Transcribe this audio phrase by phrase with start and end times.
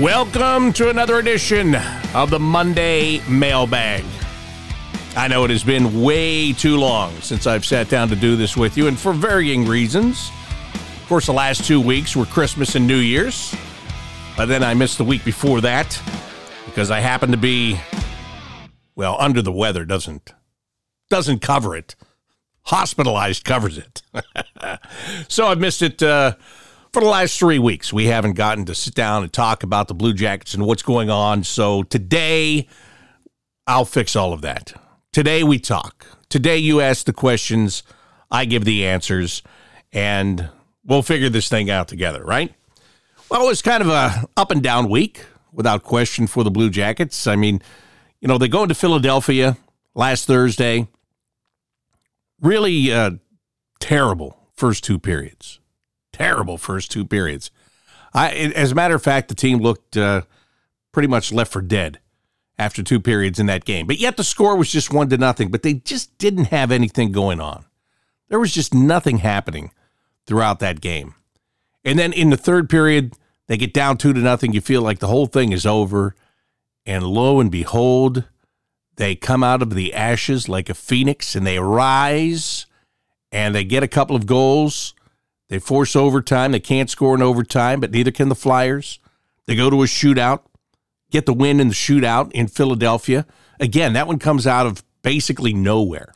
[0.00, 1.76] Welcome to another edition
[2.14, 4.04] of the Monday Mailbag.
[5.16, 8.56] I know it has been way too long since I've sat down to do this
[8.56, 10.32] with you, and for varying reasons.
[10.74, 13.54] Of course, the last two weeks were Christmas and New Year's,
[14.36, 16.02] but then I missed the week before that
[16.66, 17.78] because I happened to be,
[18.96, 20.32] well, under the weather doesn't
[21.08, 21.94] doesn't cover it.
[22.62, 24.02] Hospitalized covers it.
[25.28, 26.02] so I missed it.
[26.02, 26.34] Uh,
[26.94, 29.94] for the last three weeks, we haven't gotten to sit down and talk about the
[29.94, 31.42] Blue Jackets and what's going on.
[31.42, 32.68] So today,
[33.66, 34.72] I'll fix all of that.
[35.12, 36.06] Today, we talk.
[36.28, 37.82] Today, you ask the questions,
[38.30, 39.42] I give the answers,
[39.92, 40.48] and
[40.84, 42.54] we'll figure this thing out together, right?
[43.28, 46.70] Well, it was kind of a up and down week, without question, for the Blue
[46.70, 47.26] Jackets.
[47.26, 47.60] I mean,
[48.20, 49.56] you know, they go into Philadelphia
[49.96, 50.86] last Thursday.
[52.40, 53.12] Really uh,
[53.80, 55.58] terrible first two periods
[56.14, 57.50] terrible first two periods.
[58.14, 60.22] I, as a matter of fact, the team looked uh,
[60.92, 61.98] pretty much left for dead
[62.56, 63.86] after two periods in that game.
[63.86, 65.50] But yet the score was just one to nothing.
[65.50, 67.64] But they just didn't have anything going on.
[68.28, 69.72] There was just nothing happening
[70.26, 71.14] throughout that game.
[71.84, 73.14] And then in the third period,
[73.48, 74.52] they get down two to nothing.
[74.52, 76.14] You feel like the whole thing is over.
[76.86, 78.24] And lo and behold,
[78.96, 82.66] they come out of the ashes like a phoenix and they rise
[83.32, 84.94] and they get a couple of goals
[85.48, 86.52] they force overtime.
[86.52, 88.98] They can't score in overtime, but neither can the Flyers.
[89.46, 90.42] They go to a shootout,
[91.10, 93.26] get the win in the shootout in Philadelphia.
[93.60, 96.14] Again, that one comes out of basically nowhere.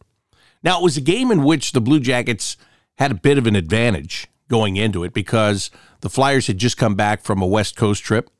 [0.62, 2.57] Now, it was a game in which the Blue Jackets
[2.97, 5.70] had a bit of an advantage going into it because
[6.01, 8.31] the Flyers had just come back from a West Coast trip.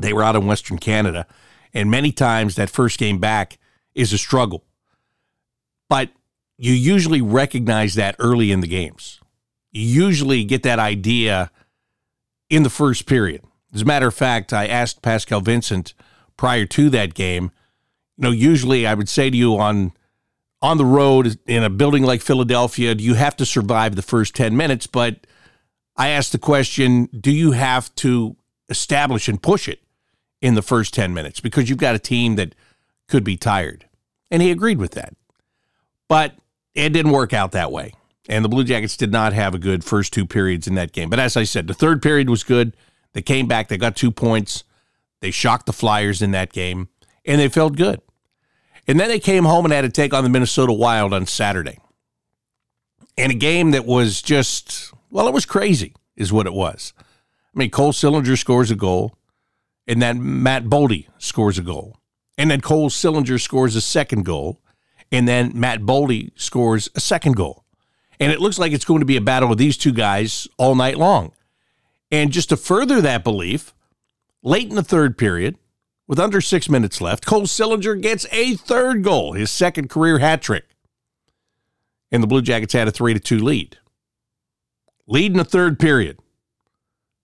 [0.00, 1.26] They were out in Western Canada,
[1.72, 3.58] and many times that first game back
[3.94, 4.64] is a struggle.
[5.88, 6.10] But
[6.58, 9.20] you usually recognize that early in the games
[9.72, 11.50] usually get that idea
[12.50, 13.42] in the first period.
[13.74, 15.94] As a matter of fact, I asked Pascal Vincent
[16.36, 17.50] prior to that game,
[18.16, 19.92] you know, usually I would say to you on
[20.62, 24.56] on the road in a building like Philadelphia, you have to survive the first 10
[24.56, 24.86] minutes?
[24.86, 25.26] But
[25.96, 28.36] I asked the question, do you have to
[28.68, 29.82] establish and push it
[30.40, 31.40] in the first 10 minutes?
[31.40, 32.54] Because you've got a team that
[33.08, 33.86] could be tired.
[34.30, 35.14] And he agreed with that.
[36.08, 36.36] But
[36.74, 37.92] it didn't work out that way.
[38.28, 41.10] And the Blue Jackets did not have a good first two periods in that game.
[41.10, 42.76] But as I said, the third period was good.
[43.12, 44.64] They came back, they got two points.
[45.20, 46.88] They shocked the Flyers in that game,
[47.24, 48.00] and they felt good.
[48.88, 51.78] And then they came home and had to take on the Minnesota Wild on Saturday.
[53.16, 56.92] In a game that was just, well, it was crazy, is what it was.
[56.98, 59.16] I mean, Cole Sillinger scores a goal,
[59.86, 61.98] and then Matt Boldy scores a goal.
[62.36, 64.60] And then Cole Sillinger scores a second goal,
[65.12, 67.61] and then Matt Boldy scores a second goal.
[68.22, 70.76] And it looks like it's going to be a battle of these two guys all
[70.76, 71.32] night long.
[72.12, 73.74] And just to further that belief,
[74.44, 75.58] late in the third period,
[76.06, 80.40] with under six minutes left, Cole Sillinger gets a third goal, his second career hat
[80.40, 80.66] trick.
[82.12, 83.78] And the Blue Jackets had a 3 to 2 lead.
[85.08, 86.20] Lead in the third period.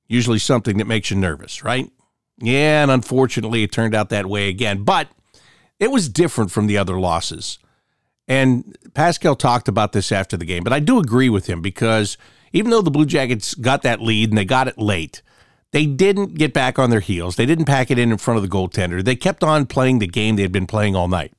[0.08, 1.88] Usually something that makes you nervous, right?
[2.38, 4.82] Yeah, and unfortunately, it turned out that way again.
[4.82, 5.08] But
[5.78, 7.60] it was different from the other losses.
[8.28, 12.18] And Pascal talked about this after the game, but I do agree with him because
[12.52, 15.22] even though the Blue Jackets got that lead and they got it late,
[15.70, 17.36] they didn't get back on their heels.
[17.36, 19.02] They didn't pack it in in front of the goaltender.
[19.02, 21.32] They kept on playing the game they had been playing all night.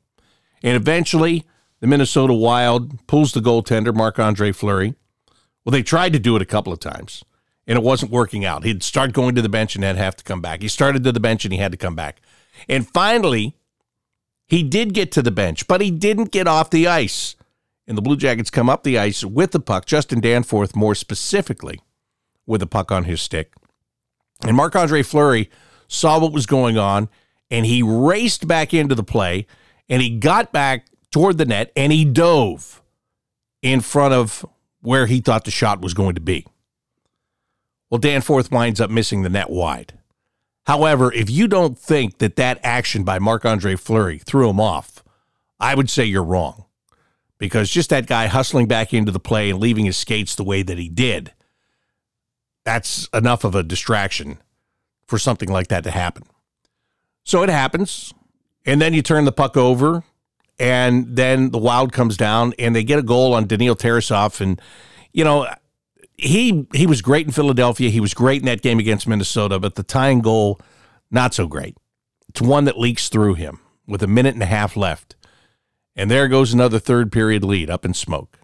[0.63, 1.45] And eventually,
[1.79, 4.95] the Minnesota Wild pulls the goaltender, Marc Andre Fleury.
[5.63, 7.23] Well, they tried to do it a couple of times,
[7.67, 8.63] and it wasn't working out.
[8.63, 10.61] He'd start going to the bench and then have to come back.
[10.61, 12.21] He started to the bench and he had to come back.
[12.67, 13.55] And finally,
[14.49, 17.35] he did get to the bench, but he didn't get off the ice.
[17.87, 21.79] And the Blue Jackets come up the ice with the puck, Justin Danforth more specifically,
[22.47, 23.53] with the puck on his stick.
[24.43, 25.51] And Marc Andre Fleury
[25.87, 27.09] saw what was going on
[27.51, 29.45] and he raced back into the play
[29.87, 32.81] and he got back toward the net and he dove
[33.61, 34.45] in front of
[34.81, 36.45] where he thought the shot was going to be.
[37.89, 39.98] Well, Danforth winds up missing the net wide.
[40.69, 45.03] However, if you don't think that that action by Marc Andre Fleury threw him off,
[45.59, 46.65] I would say you're wrong.
[47.39, 50.61] Because just that guy hustling back into the play and leaving his skates the way
[50.61, 51.33] that he did,
[52.65, 54.37] that's enough of a distraction
[55.07, 56.21] for something like that to happen.
[57.23, 58.13] So it happens.
[58.63, 60.03] And then you turn the puck over,
[60.59, 64.39] and then the Wild comes down and they get a goal on Daniil Tarasov.
[64.39, 64.61] And,
[65.13, 65.51] you know,
[66.19, 67.89] he he was great in Philadelphia.
[67.89, 70.59] He was great in that game against Minnesota, but the tying goal,
[71.09, 71.77] not so great.
[72.27, 75.15] It's one that leaks through him with a minute and a half left.
[75.95, 78.39] And there goes another third period lead up in smoke.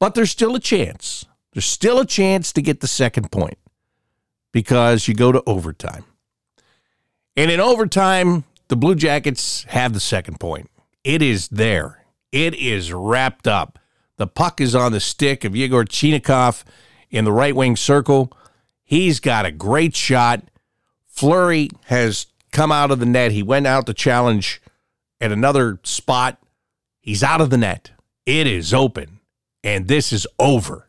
[0.00, 1.24] But there's still a chance.
[1.52, 3.58] There's still a chance to get the second point
[4.52, 6.04] because you go to overtime.
[7.36, 10.70] And in overtime, the Blue Jackets have the second point.
[11.04, 12.04] It is there.
[12.32, 13.78] It is wrapped up.
[14.16, 16.64] The puck is on the stick of Yegor Chinakhov
[17.14, 18.36] in the right wing circle.
[18.82, 20.42] He's got a great shot.
[21.06, 23.30] Fleury has come out of the net.
[23.30, 24.60] He went out to challenge
[25.20, 26.42] at another spot.
[27.00, 27.92] He's out of the net.
[28.26, 29.20] It is open,
[29.62, 30.88] and this is over.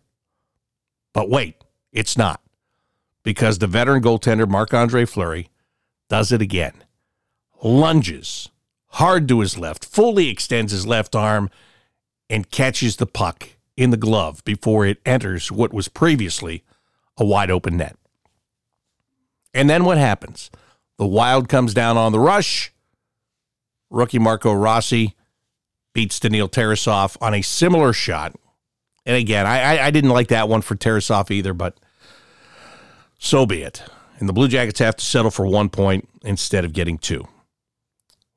[1.13, 2.41] But wait, it's not
[3.21, 5.49] because the veteran goaltender, Marc Andre Fleury,
[6.09, 6.73] does it again.
[7.61, 8.49] Lunges
[8.87, 11.51] hard to his left, fully extends his left arm,
[12.29, 16.63] and catches the puck in the glove before it enters what was previously
[17.17, 17.97] a wide open net.
[19.53, 20.49] And then what happens?
[20.97, 22.73] The Wild comes down on the rush.
[23.89, 25.15] Rookie Marco Rossi
[25.93, 28.35] beats Daniil Tarasov on a similar shot.
[29.05, 31.77] And again, I, I didn't like that one for Tarasov either, but
[33.19, 33.83] so be it.
[34.19, 37.27] And the Blue Jackets have to settle for one point instead of getting two.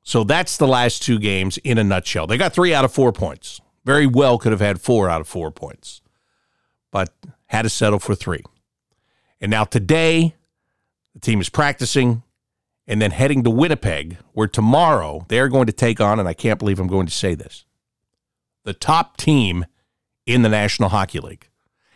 [0.03, 2.27] So that's the last two games in a nutshell.
[2.27, 3.61] They got three out of four points.
[3.89, 6.01] Very well could have had four out of four points,
[6.91, 7.11] but
[7.47, 8.43] had to settle for three.
[9.41, 10.35] And now today,
[11.15, 12.21] the team is practicing
[12.85, 16.59] and then heading to Winnipeg, where tomorrow they're going to take on, and I can't
[16.59, 17.65] believe I'm going to say this,
[18.63, 19.65] the top team
[20.27, 21.47] in the National Hockey League.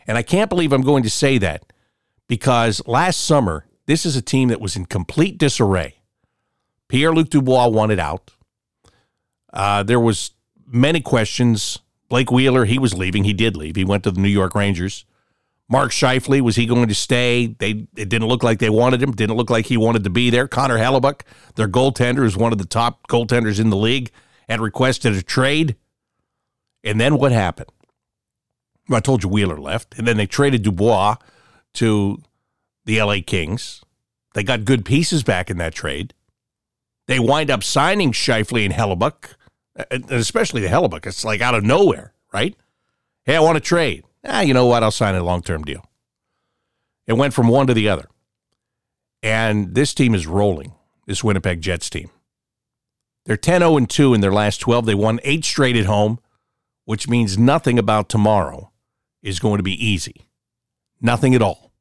[0.07, 1.71] And I can't believe I'm going to say that
[2.27, 5.97] because last summer, this is a team that was in complete disarray.
[6.87, 8.31] Pierre Luc Dubois wanted out.
[9.53, 10.31] Uh, there was
[10.65, 11.77] many questions.
[12.13, 13.23] Blake Wheeler, he was leaving.
[13.23, 13.75] He did leave.
[13.75, 15.03] He went to the New York Rangers.
[15.67, 17.47] Mark Scheifele, was he going to stay?
[17.47, 19.13] They it didn't look like they wanted him.
[19.13, 20.47] Didn't look like he wanted to be there.
[20.47, 21.21] Connor Hellebuyck,
[21.55, 24.11] their goaltender, is one of the top goaltenders in the league,
[24.47, 25.75] had requested a trade.
[26.83, 27.71] And then what happened?
[28.87, 31.15] Well, I told you Wheeler left, and then they traded Dubois
[31.73, 32.21] to
[32.85, 33.81] the LA Kings.
[34.35, 36.13] They got good pieces back in that trade.
[37.07, 39.33] They wind up signing Scheifele and Hellebuyck,
[39.91, 41.05] and especially the Hellebuyck.
[41.05, 42.55] It's like out of nowhere, right?
[43.25, 44.83] Hey, I want to trade ah, you know what?
[44.83, 45.85] I'll sign a long term deal.
[47.07, 48.07] It went from one to the other.
[49.21, 50.73] And this team is rolling,
[51.05, 52.09] this Winnipeg Jets team.
[53.25, 54.85] They're 10 0 2 in their last 12.
[54.85, 56.19] They won eight straight at home,
[56.85, 58.71] which means nothing about tomorrow
[59.21, 60.27] is going to be easy.
[60.99, 61.71] Nothing at all.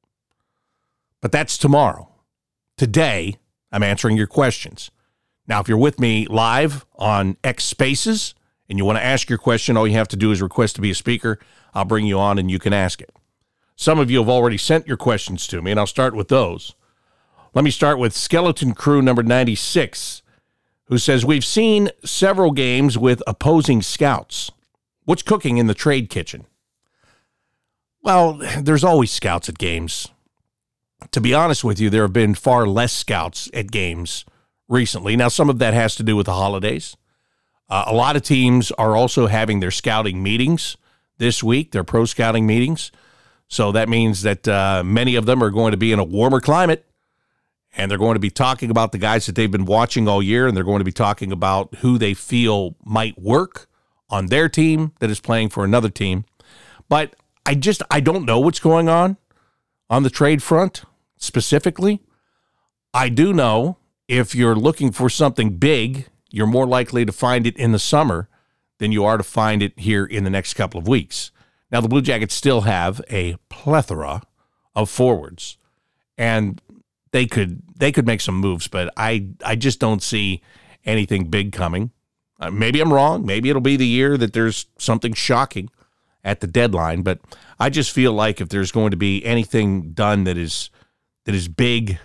[1.20, 2.08] But that's tomorrow.
[2.76, 3.36] Today,
[3.70, 4.90] I'm answering your questions.
[5.46, 8.34] Now, if you're with me live on X Spaces
[8.68, 10.82] and you want to ask your question, all you have to do is request to
[10.82, 11.38] be a speaker.
[11.74, 13.10] I'll bring you on and you can ask it.
[13.74, 16.74] Some of you have already sent your questions to me, and I'll start with those.
[17.54, 20.22] Let me start with Skeleton Crew number 96,
[20.84, 24.50] who says We've seen several games with opposing scouts.
[25.04, 26.46] What's cooking in the trade kitchen?
[28.02, 30.08] Well, there's always scouts at games.
[31.10, 34.24] To be honest with you, there have been far less scouts at games
[34.72, 35.14] recently.
[35.14, 36.96] Now, some of that has to do with the holidays.
[37.68, 40.76] Uh, a lot of teams are also having their scouting meetings
[41.18, 42.90] this week, their pro scouting meetings.
[43.48, 46.40] So that means that uh, many of them are going to be in a warmer
[46.40, 46.86] climate
[47.76, 50.46] and they're going to be talking about the guys that they've been watching all year
[50.46, 53.68] and they're going to be talking about who they feel might work
[54.08, 56.24] on their team that is playing for another team.
[56.88, 59.16] But I just I don't know what's going on
[59.88, 60.82] on the trade front
[61.16, 62.00] specifically.
[62.94, 63.78] I do know
[64.12, 68.28] if you're looking for something big, you're more likely to find it in the summer
[68.76, 71.30] than you are to find it here in the next couple of weeks.
[71.70, 74.20] Now, the Blue Jackets still have a plethora
[74.74, 75.56] of forwards,
[76.18, 76.60] and
[77.12, 80.42] they could they could make some moves, but I I just don't see
[80.84, 81.90] anything big coming.
[82.38, 83.24] Uh, maybe I'm wrong.
[83.24, 85.70] Maybe it'll be the year that there's something shocking
[86.22, 87.20] at the deadline, but
[87.58, 90.68] I just feel like if there's going to be anything done that is
[91.24, 91.98] that is big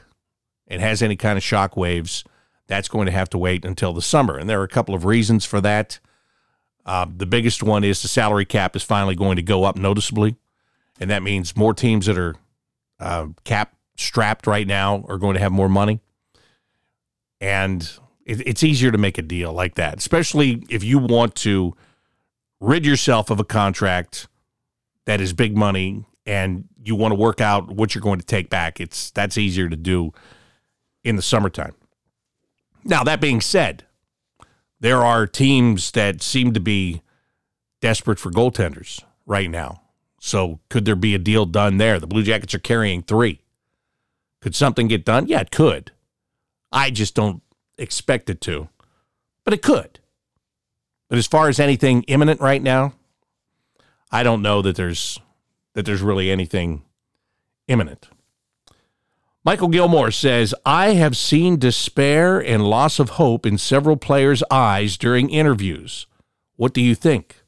[0.68, 2.24] and has any kind of shock waves,
[2.68, 4.38] that's going to have to wait until the summer.
[4.38, 6.00] And there are a couple of reasons for that.
[6.86, 10.36] Uh, the biggest one is the salary cap is finally going to go up noticeably,
[11.00, 12.36] and that means more teams that are
[13.00, 16.00] uh, cap strapped right now are going to have more money,
[17.42, 21.76] and it, it's easier to make a deal like that, especially if you want to
[22.62, 24.28] rid yourself of a contract
[25.06, 28.50] that is big money and you want to work out what you're going to take
[28.50, 28.80] back.
[28.80, 30.14] It's that's easier to do
[31.08, 31.74] in the summertime.
[32.84, 33.86] Now that being said,
[34.80, 37.02] there are teams that seem to be
[37.82, 39.82] desperate for goaltenders right now.
[40.20, 42.00] So could there be a deal done there?
[42.00, 43.42] The Blue Jackets are carrying three.
[44.42, 45.28] Could something get done?
[45.28, 45.92] Yeah, it could.
[46.72, 47.42] I just don't
[47.78, 48.68] expect it to,
[49.44, 50.00] but it could.
[51.08, 52.94] But as far as anything imminent right now,
[54.12, 55.20] I don't know that there's
[55.74, 56.84] that there's really anything
[57.68, 58.10] imminent.
[59.48, 64.98] Michael Gilmore says, I have seen despair and loss of hope in several players' eyes
[64.98, 66.06] during interviews.
[66.58, 67.44] What do you think?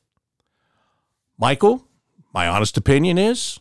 [1.38, 1.84] Michael,
[2.34, 3.60] my honest opinion is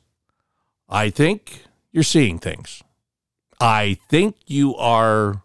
[0.88, 2.80] I think you're seeing things.
[3.60, 5.42] I think you are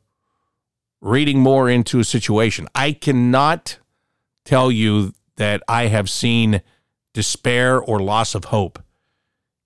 [1.02, 2.68] reading more into a situation.
[2.76, 3.80] I cannot
[4.46, 6.62] tell you that I have seen
[7.12, 8.84] despair or loss of hope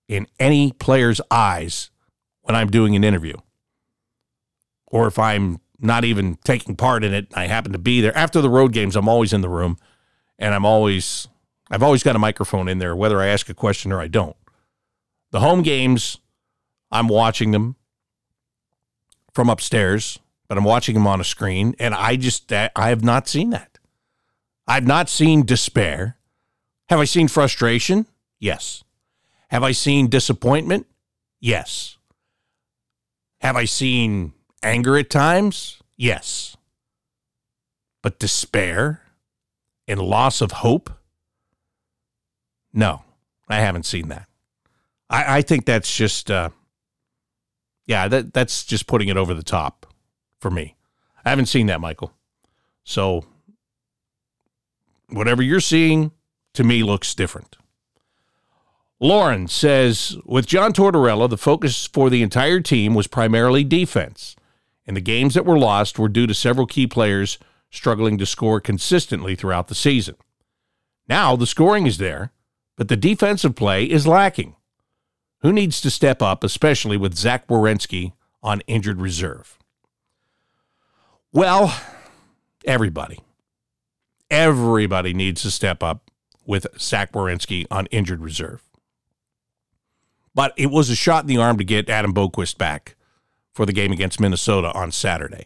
[0.08, 1.90] in any player's eyes
[2.48, 3.36] when I'm doing an interview.
[4.86, 8.16] Or if I'm not even taking part in it, I happen to be there.
[8.16, 9.76] After the road games, I'm always in the room
[10.38, 11.28] and I'm always
[11.70, 14.34] I've always got a microphone in there whether I ask a question or I don't.
[15.30, 16.16] The home games,
[16.90, 17.76] I'm watching them
[19.34, 23.28] from upstairs, but I'm watching them on a screen and I just I have not
[23.28, 23.78] seen that.
[24.66, 26.16] I've not seen despair.
[26.88, 28.06] Have I seen frustration?
[28.40, 28.84] Yes.
[29.48, 30.86] Have I seen disappointment?
[31.40, 31.97] Yes.
[33.40, 35.80] Have I seen anger at times?
[35.96, 36.56] Yes.
[38.02, 39.02] But despair
[39.86, 40.90] and loss of hope?
[42.72, 43.02] No,
[43.48, 44.28] I haven't seen that.
[45.10, 46.50] I, I think that's just, uh,
[47.86, 49.86] yeah, that, that's just putting it over the top
[50.40, 50.76] for me.
[51.24, 52.12] I haven't seen that, Michael.
[52.84, 53.24] So
[55.08, 56.12] whatever you're seeing
[56.54, 57.56] to me looks different.
[59.00, 64.34] Lauren says with John Tortorella, the focus for the entire team was primarily defense,
[64.86, 67.38] and the games that were lost were due to several key players
[67.70, 70.16] struggling to score consistently throughout the season.
[71.08, 72.32] Now the scoring is there,
[72.76, 74.56] but the defensive play is lacking.
[75.42, 78.12] Who needs to step up, especially with Zach Werenski
[78.42, 79.58] on injured reserve?
[81.32, 81.78] Well,
[82.64, 83.20] everybody.
[84.30, 86.10] Everybody needs to step up
[86.44, 88.67] with Zach Werenski on injured reserve.
[90.34, 92.96] But it was a shot in the arm to get Adam Boqvist back
[93.52, 95.44] for the game against Minnesota on Saturday.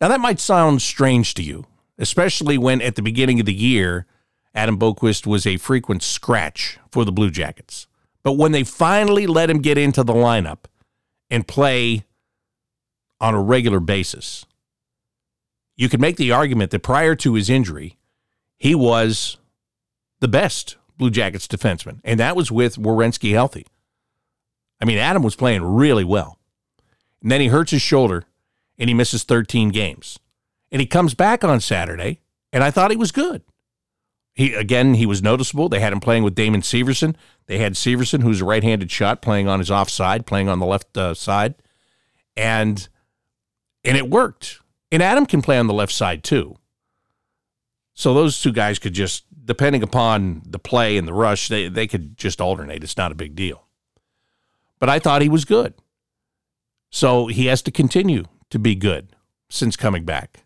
[0.00, 1.66] Now, that might sound strange to you,
[1.98, 4.06] especially when at the beginning of the year,
[4.54, 7.86] Adam Boqvist was a frequent scratch for the Blue Jackets.
[8.22, 10.64] But when they finally let him get into the lineup
[11.30, 12.04] and play
[13.20, 14.44] on a regular basis,
[15.76, 17.98] you could make the argument that prior to his injury,
[18.58, 19.38] he was
[20.20, 23.66] the best Blue Jackets defenseman, and that was with Werenski healthy.
[24.80, 26.38] I mean, Adam was playing really well.
[27.22, 28.24] And then he hurts his shoulder
[28.78, 30.18] and he misses 13 games.
[30.70, 32.20] And he comes back on Saturday,
[32.52, 33.42] and I thought he was good.
[34.34, 35.68] He again, he was noticeable.
[35.68, 37.16] They had him playing with Damon Severson.
[37.46, 40.96] They had Severson, who's a right-handed shot, playing on his offside, playing on the left
[40.96, 41.54] uh, side,
[42.36, 42.88] and
[43.84, 44.60] and it worked.
[44.92, 46.56] And Adam can play on the left side too.
[47.94, 51.88] So those two guys could just depending upon the play and the rush, they, they
[51.88, 52.84] could just alternate.
[52.84, 53.66] It's not a big deal.
[54.78, 55.74] But I thought he was good.
[56.88, 59.08] So he has to continue to be good
[59.48, 60.44] since coming back.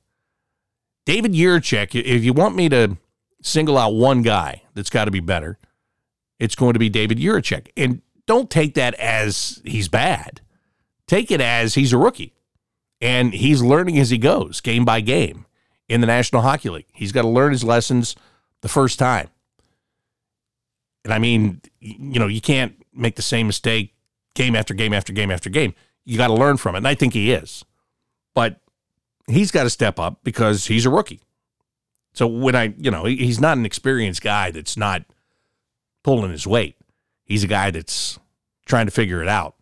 [1.04, 2.96] David Jiricek, if you want me to
[3.42, 5.58] single out one guy that's got to be better,
[6.38, 7.68] it's going to be David Jiricek.
[7.76, 10.40] And don't take that as he's bad.
[11.06, 12.32] Take it as he's a rookie
[13.02, 15.44] and he's learning as he goes, game by game
[15.90, 16.87] in the National Hockey League.
[16.94, 18.16] He's got to learn his lessons
[18.64, 19.28] the first time.
[21.04, 23.94] And I mean, you know, you can't make the same mistake
[24.35, 25.75] game after game after game after game.
[26.06, 26.78] You got to learn from it.
[26.78, 27.62] And I think he is.
[28.35, 28.62] But
[29.28, 31.21] he's got to step up because he's a rookie.
[32.14, 35.04] So when I, you know, he's not an experienced guy that's not
[36.02, 36.78] pulling his weight.
[37.23, 38.18] He's a guy that's
[38.64, 39.56] trying to figure it out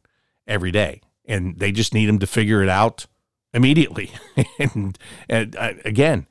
[0.46, 1.00] every day.
[1.24, 3.06] And they just need him to figure it out
[3.52, 4.12] immediately.
[4.60, 4.96] and,
[5.28, 6.28] and uh, again,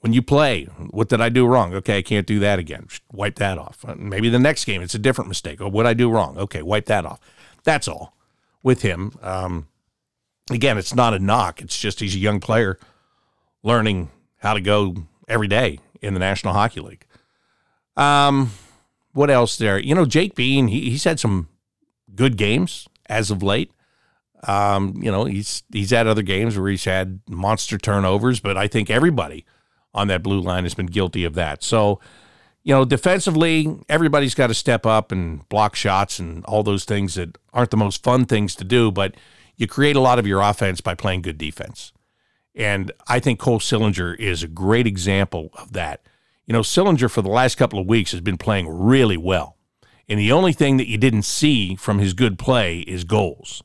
[0.00, 1.74] when you play, what did I do wrong?
[1.74, 2.88] Okay, I can't do that again.
[3.12, 3.84] Wipe that off.
[3.86, 5.60] Uh, maybe the next game it's a different mistake.
[5.60, 6.36] Oh, what I do wrong?
[6.38, 7.20] Okay, wipe that off.
[7.64, 8.14] That's all
[8.62, 9.12] with him.
[9.22, 9.68] Um,
[10.50, 11.60] again, it's not a knock.
[11.60, 12.78] It's just he's a young player
[13.62, 14.94] learning how to go
[15.28, 17.06] every day in the National Hockey League.
[17.96, 18.52] Um,
[19.12, 19.78] what else there?
[19.78, 21.48] You know, Jake Bean, he, he's had some
[22.14, 23.72] good games as of late.
[24.46, 28.68] Um, you know, he's he's had other games where he's had monster turnovers, but I
[28.68, 29.44] think everybody
[29.96, 31.64] on that blue line has been guilty of that.
[31.64, 31.98] So,
[32.62, 37.14] you know, defensively, everybody's got to step up and block shots and all those things
[37.14, 39.14] that aren't the most fun things to do, but
[39.56, 41.92] you create a lot of your offense by playing good defense.
[42.54, 46.02] And I think Cole Sillinger is a great example of that.
[46.46, 49.56] You know, Sillinger for the last couple of weeks has been playing really well.
[50.08, 53.62] And the only thing that you didn't see from his good play is goals.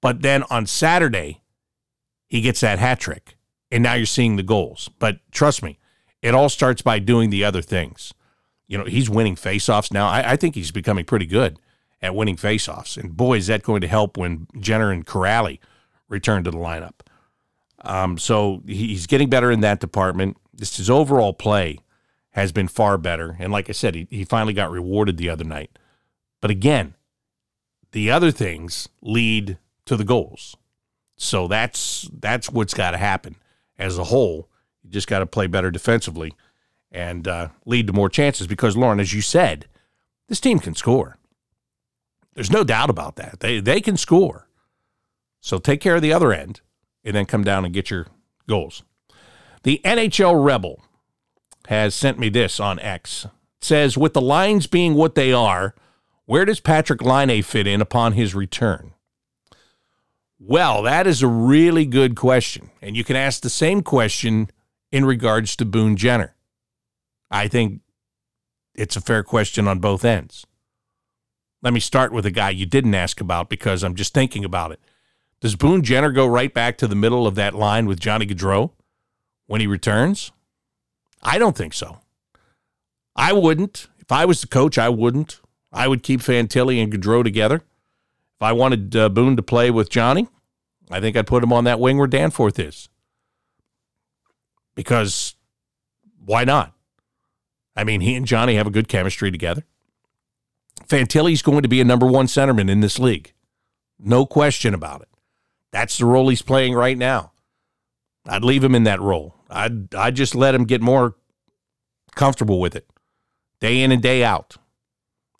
[0.00, 1.42] But then on Saturday,
[2.26, 3.36] he gets that hat trick
[3.74, 4.88] and now you're seeing the goals.
[5.00, 5.80] But trust me,
[6.22, 8.14] it all starts by doing the other things.
[8.68, 10.06] You know, he's winning faceoffs now.
[10.06, 11.58] I, I think he's becoming pretty good
[12.00, 12.96] at winning faceoffs.
[12.96, 15.58] And boy, is that going to help when Jenner and Kuraly
[16.08, 17.00] return to the lineup.
[17.80, 20.36] Um, so he's getting better in that department.
[20.56, 21.80] His overall play
[22.30, 23.34] has been far better.
[23.40, 25.76] And like I said, he, he finally got rewarded the other night.
[26.40, 26.94] But again,
[27.90, 30.56] the other things lead to the goals.
[31.16, 33.36] So that's that's what's got to happen
[33.78, 34.48] as a whole.
[34.82, 36.34] You just got to play better defensively
[36.90, 39.66] and uh, lead to more chances because Lauren, as you said,
[40.28, 41.18] this team can score.
[42.34, 43.40] There's no doubt about that.
[43.40, 44.48] They they can score.
[45.40, 46.60] So take care of the other end
[47.04, 48.06] and then come down and get your
[48.48, 48.82] goals.
[49.62, 50.82] The NHL Rebel
[51.68, 53.24] has sent me this on X.
[53.24, 55.74] It says with the lines being what they are,
[56.26, 58.93] where does Patrik Laine fit in upon his return?
[60.46, 62.70] Well, that is a really good question.
[62.82, 64.50] And you can ask the same question
[64.92, 66.34] in regards to Boone Jenner.
[67.30, 67.80] I think
[68.74, 70.46] it's a fair question on both ends.
[71.62, 74.70] Let me start with a guy you didn't ask about because I'm just thinking about
[74.70, 74.80] it.
[75.40, 78.72] Does Boone Jenner go right back to the middle of that line with Johnny Gaudreau
[79.46, 80.30] when he returns?
[81.22, 82.00] I don't think so.
[83.16, 83.88] I wouldn't.
[83.98, 85.40] If I was the coach, I wouldn't.
[85.72, 87.56] I would keep Fantilli and Gaudreau together.
[87.56, 90.28] If I wanted uh, Boone to play with Johnny,
[90.90, 92.88] I think I'd put him on that wing where Danforth is.
[94.74, 95.34] Because
[96.24, 96.74] why not?
[97.76, 99.64] I mean, he and Johnny have a good chemistry together.
[100.88, 103.32] Fantilli's going to be a number one centerman in this league.
[103.98, 105.08] No question about it.
[105.70, 107.32] That's the role he's playing right now.
[108.26, 109.34] I'd leave him in that role.
[109.50, 111.14] I'd I'd just let him get more
[112.14, 112.88] comfortable with it.
[113.60, 114.56] Day in and day out.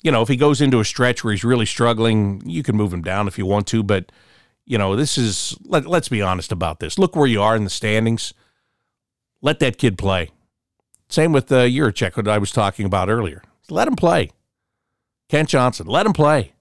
[0.02, 2.92] You know, if he goes into a stretch where he's really struggling, you can move
[2.92, 4.12] him down if you want to, but
[4.66, 6.98] you know, this is let, let's be honest about this.
[6.98, 8.32] Look where you are in the standings.
[9.42, 10.30] Let that kid play.
[11.08, 13.42] Same with uh, Jiricek, what I was talking about earlier.
[13.68, 14.30] Let him play.
[15.28, 16.52] Kent Johnson, let him play.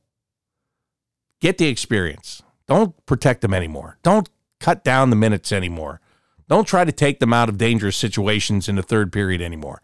[1.42, 2.44] Get the experience.
[2.68, 3.98] Don't protect them anymore.
[4.04, 6.00] Don't cut down the minutes anymore.
[6.48, 9.82] Don't try to take them out of dangerous situations in the third period anymore.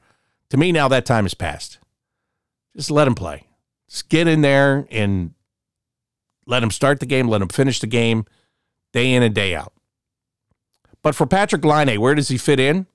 [0.49, 1.79] To me, now that time has passed.
[2.75, 3.47] Just let them play.
[3.89, 5.33] Just get in there and
[6.49, 8.25] let him start the game, let him finish the game
[8.91, 9.71] day in and day out.
[11.03, 12.87] But for Patrick Laine, where does he fit in?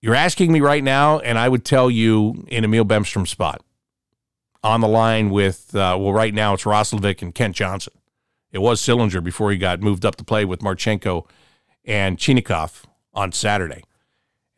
[0.00, 3.62] You're asking me right now, and I would tell you in Emil Bemstrom's spot
[4.62, 7.92] on the line with, uh, well, right now it's Roslovic and Kent Johnson.
[8.52, 11.26] It was Sillinger before he got moved up to play with Marchenko
[11.84, 13.82] and Chinakhov on Saturday.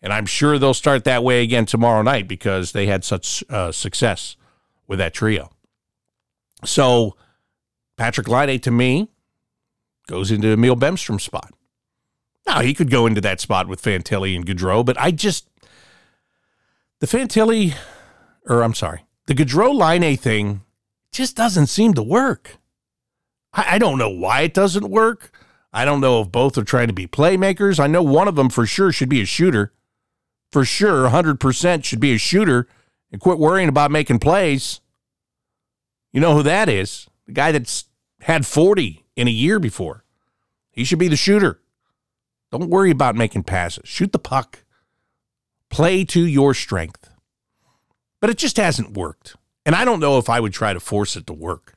[0.02, 3.72] And I'm sure they'll start that way again tomorrow night because they had such uh,
[3.72, 4.36] success
[4.86, 5.50] with that trio.
[6.64, 7.16] So
[8.02, 9.08] Patrik Laine, to me,
[10.08, 11.52] goes into Emil Bemstrom's spot.
[12.44, 15.48] Now, he could go into that spot with Fantilli and Gaudreau, but I just,
[16.98, 17.76] the Fantilli,
[18.48, 20.62] or I'm sorry, the Gaudreau Laine thing
[21.12, 22.56] just doesn't seem to work.
[23.52, 25.30] I, I don't know why it doesn't work.
[25.72, 27.78] I don't know if both are trying to be playmakers.
[27.78, 29.74] I know one of them for sure should be a shooter.
[30.50, 32.66] For sure, 100% should be a shooter
[33.12, 34.80] and quit worrying about making plays.
[36.12, 37.06] You know who that is?
[37.26, 37.84] The guy that's
[38.22, 40.04] had 40 in a year before.
[40.70, 41.60] He should be the shooter.
[42.50, 43.88] Don't worry about making passes.
[43.88, 44.64] Shoot the puck.
[45.70, 47.10] Play to your strength.
[48.20, 49.36] But it just hasn't worked.
[49.66, 51.74] And I don't know if I would try to force it to work.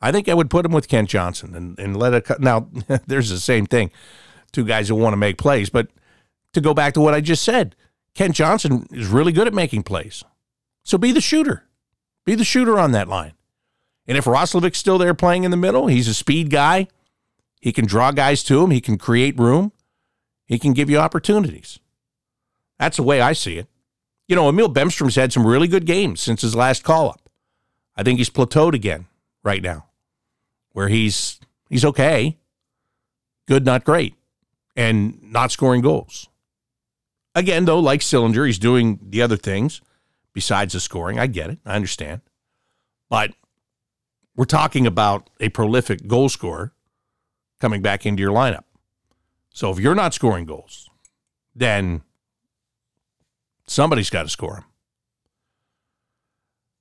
[0.00, 2.24] I think I would put him with Kent Johnson and, and let it.
[2.24, 2.40] Cut.
[2.40, 2.68] Now,
[3.06, 3.90] there's the same thing.
[4.52, 5.70] Two guys who want to make plays.
[5.70, 5.88] But
[6.52, 7.74] to go back to what I just said,
[8.14, 10.24] Kent Johnson is really good at making plays.
[10.84, 11.64] So be the shooter.
[12.24, 13.32] Be the shooter on that line.
[14.06, 16.88] And if Roslovic's still there playing in the middle, he's a speed guy.
[17.60, 18.70] He can draw guys to him.
[18.70, 19.72] He can create room.
[20.46, 21.78] He can give you opportunities.
[22.78, 23.68] That's the way I see it.
[24.28, 27.30] You know, Emil Bemstrom's had some really good games since his last call up.
[27.96, 29.06] I think he's plateaued again
[29.42, 29.86] right now
[30.72, 31.38] where he's
[31.70, 32.36] he's okay,
[33.46, 34.14] good, not great,
[34.76, 36.28] and not scoring goals.
[37.34, 39.80] Again, though, like Sillinger, he's doing the other things
[40.32, 41.18] besides the scoring.
[41.18, 41.58] I get it.
[41.64, 42.20] I understand.
[43.08, 43.32] But
[44.36, 46.72] we're talking about a prolific goal scorer
[47.60, 48.64] coming back into your lineup.
[49.50, 50.90] So if you're not scoring goals,
[51.54, 52.02] then
[53.66, 54.64] somebody's got to score them.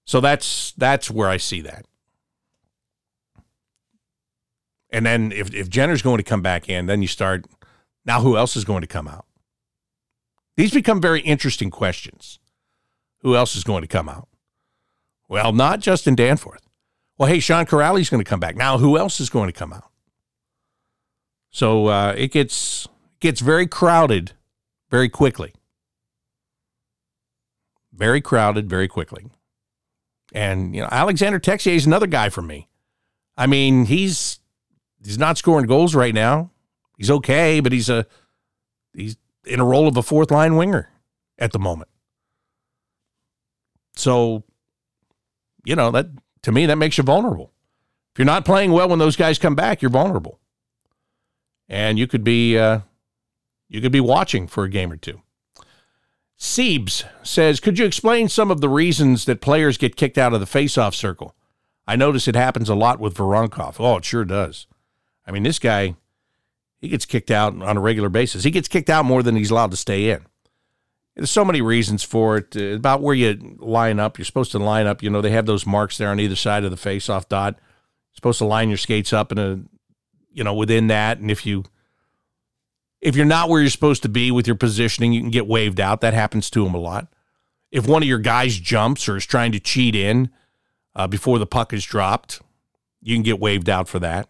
[0.05, 1.85] So that's that's where I see that.
[4.89, 7.45] And then if, if Jenner's going to come back in, then you start
[8.05, 9.25] now who else is going to come out?
[10.55, 12.39] These become very interesting questions.
[13.21, 14.27] Who else is going to come out?
[15.27, 16.67] Well, not Justin Danforth.
[17.17, 18.55] Well, hey, Sean Kuraly's going to come back.
[18.55, 19.89] Now, who else is going to come out?
[21.51, 22.87] So uh, it gets
[23.19, 24.31] gets very crowded
[24.89, 25.53] very quickly.
[27.93, 29.27] Very crowded very quickly.
[30.33, 32.67] And you know, Alexander Texier is another guy for me.
[33.37, 34.39] I mean, he's
[35.03, 36.49] he's not scoring goals right now.
[36.97, 38.07] He's okay, but he's a
[38.93, 40.89] he's in a role of a fourth line winger
[41.37, 41.89] at the moment.
[43.95, 44.43] So,
[45.65, 46.07] you know, that
[46.43, 47.51] to me that makes you vulnerable.
[48.13, 50.39] If you're not playing well when those guys come back, you're vulnerable.
[51.67, 52.81] And you could be uh,
[53.69, 55.21] you could be watching for a game or two.
[56.37, 60.39] Siebes says, Could you explain some of the reasons that players get kicked out of
[60.39, 61.35] the faceoff circle?
[61.87, 63.75] I notice it happens a lot with Voronkov.
[63.79, 64.67] Oh, it sure does.
[65.25, 65.95] I mean, this guy,
[66.79, 68.43] he gets kicked out on a regular basis.
[68.43, 70.25] He gets kicked out more than he's allowed to stay in.
[71.15, 72.55] There's so many reasons for it.
[72.55, 74.17] Uh, about where you line up.
[74.17, 75.03] You're supposed to line up.
[75.03, 77.55] You know, they have those marks there on either side of the face-off dot.
[77.55, 79.59] You're supposed to line your skates up in a,
[80.31, 81.19] you know, within that.
[81.19, 81.63] And if you
[83.01, 85.79] if you're not where you're supposed to be with your positioning, you can get waved
[85.79, 86.01] out.
[86.01, 87.07] That happens to them a lot.
[87.69, 90.29] If one of your guys jumps or is trying to cheat in
[90.95, 92.41] uh, before the puck is dropped,
[93.01, 94.29] you can get waved out for that.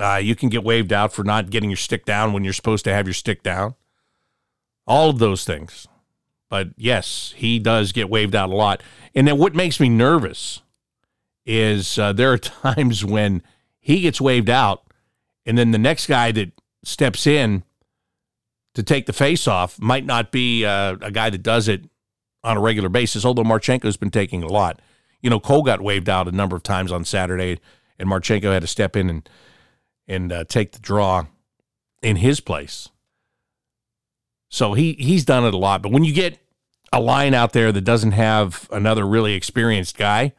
[0.00, 2.84] Uh, you can get waved out for not getting your stick down when you're supposed
[2.84, 3.74] to have your stick down.
[4.88, 5.86] All of those things.
[6.48, 8.82] But yes, he does get waved out a lot.
[9.14, 10.62] And then what makes me nervous
[11.44, 13.42] is uh, there are times when
[13.78, 14.82] he gets waved out,
[15.46, 17.62] and then the next guy that steps in
[18.74, 21.84] to take the face off might not be uh, a guy that does it
[22.44, 24.80] on a regular basis, although Marchenko's been taking a lot.
[25.20, 27.58] You know, Cole got waved out a number of times on Saturday,
[27.98, 29.28] and Marchenko had to step in and
[30.06, 31.26] and uh, take the draw
[32.02, 32.88] in his place.
[34.48, 35.82] So he he's done it a lot.
[35.82, 36.38] But when you get
[36.92, 40.32] a line out there that doesn't have another really experienced guy,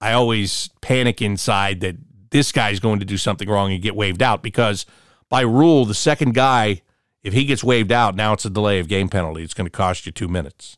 [0.00, 1.96] I always panic inside that
[2.30, 4.86] this guy's going to do something wrong and get waved out because–
[5.32, 6.82] by rule, the second guy,
[7.22, 9.42] if he gets waved out, now it's a delay of game penalty.
[9.42, 10.76] It's going to cost you two minutes.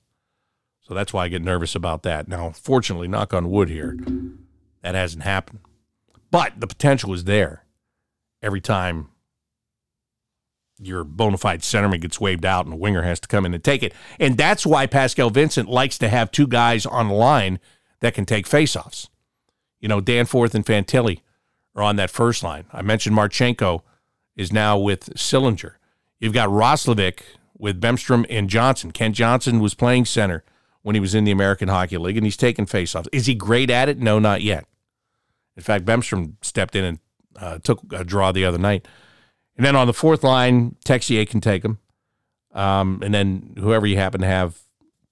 [0.80, 2.28] So that's why I get nervous about that.
[2.28, 3.98] Now, fortunately, knock on wood here,
[4.82, 5.58] that hasn't happened.
[6.30, 7.64] But the potential is there
[8.40, 9.08] every time
[10.78, 13.62] your bona fide centerman gets waved out and a winger has to come in and
[13.62, 13.94] take it.
[14.18, 17.60] And that's why Pascal Vincent likes to have two guys on the line
[18.00, 19.08] that can take faceoffs.
[19.80, 21.20] You know, Danforth and Fantilli
[21.74, 22.64] are on that first line.
[22.72, 23.82] I mentioned Marchenko
[24.36, 25.74] is now with Sillinger.
[26.18, 27.20] You've got Roslovic
[27.56, 28.90] with Bemstrom and Johnson.
[28.90, 30.44] Kent Johnson was playing center
[30.82, 33.08] when he was in the American Hockey League, and he's taken faceoffs.
[33.12, 33.98] Is he great at it?
[33.98, 34.66] No, not yet.
[35.56, 36.98] In fact, Bemstrom stepped in and
[37.36, 38.86] uh, took a draw the other night.
[39.56, 41.78] And then on the fourth line, Texier can take him.
[42.52, 44.60] Um, and then whoever you happen to have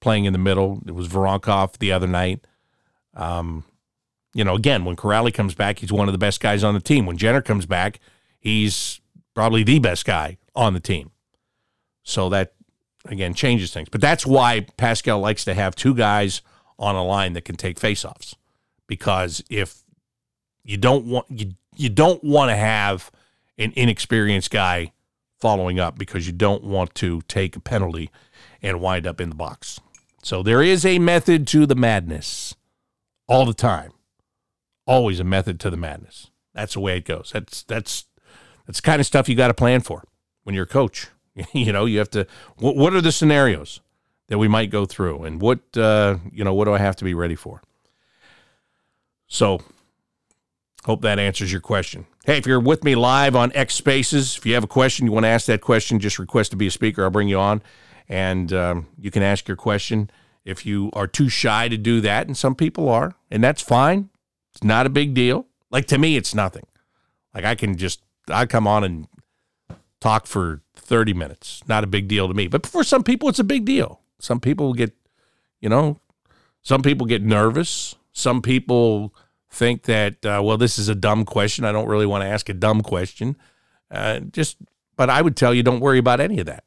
[0.00, 2.44] playing in the middle, it was Voronkov the other night.
[3.14, 3.64] Um,
[4.35, 6.81] you know, again, when Kuraly comes back, he's one of the best guys on the
[6.81, 7.07] team.
[7.07, 8.00] When Jenner comes back,
[8.38, 9.00] he's
[9.35, 11.11] probably the best guy on the team.
[12.02, 12.55] So that
[13.07, 13.88] again changes things.
[13.88, 16.42] But that's why Pascal likes to have two guys
[16.78, 18.35] on a line that can take faceoffs.
[18.87, 19.83] Because if
[20.64, 23.11] you don't want you you don't want to have
[23.62, 24.92] an inexperienced guy
[25.40, 28.11] following up because you don't want to take a penalty
[28.62, 29.81] and wind up in the box.
[30.22, 32.55] So there is a method to the madness
[33.27, 33.92] all the time.
[34.87, 36.31] Always a method to the madness.
[36.55, 37.31] That's the way it goes.
[37.33, 38.05] That's that's
[38.66, 40.05] that's the kind of stuff you got to plan for
[40.44, 41.09] when you're a coach.
[41.53, 42.27] you know, you have to.
[42.57, 43.81] What, what, are the scenarios
[44.29, 47.05] that we might go through, and what uh, you know, what do I have to
[47.05, 47.62] be ready for?
[49.29, 49.61] So,
[50.85, 52.07] hope that answers your question.
[52.25, 55.13] Hey, if you're with me live on X Spaces, if you have a question, you
[55.13, 57.03] want to ask that question, just request to be a speaker.
[57.03, 57.63] I'll bring you on,
[58.09, 60.09] and um, you can ask your question.
[60.45, 64.09] If you are too shy to do that, and some people are, and that's fine.
[64.53, 65.47] It's not a big deal.
[65.73, 66.65] Like to me, it's nothing.
[67.35, 69.09] Like I can just I come on and
[70.01, 71.63] talk for 30 minutes.
[71.67, 72.47] Not a big deal to me.
[72.47, 74.01] But for some people, it's a big deal.
[74.21, 74.95] Some people get,
[75.61, 75.99] you know,
[76.63, 77.97] some people get nervous.
[78.13, 79.13] Some people
[79.53, 81.65] think that, uh, well, this is a dumb question.
[81.65, 83.37] I don't really want to ask a dumb question.
[83.91, 84.57] Uh, just,
[84.97, 86.65] but I would tell you, don't worry about any of that.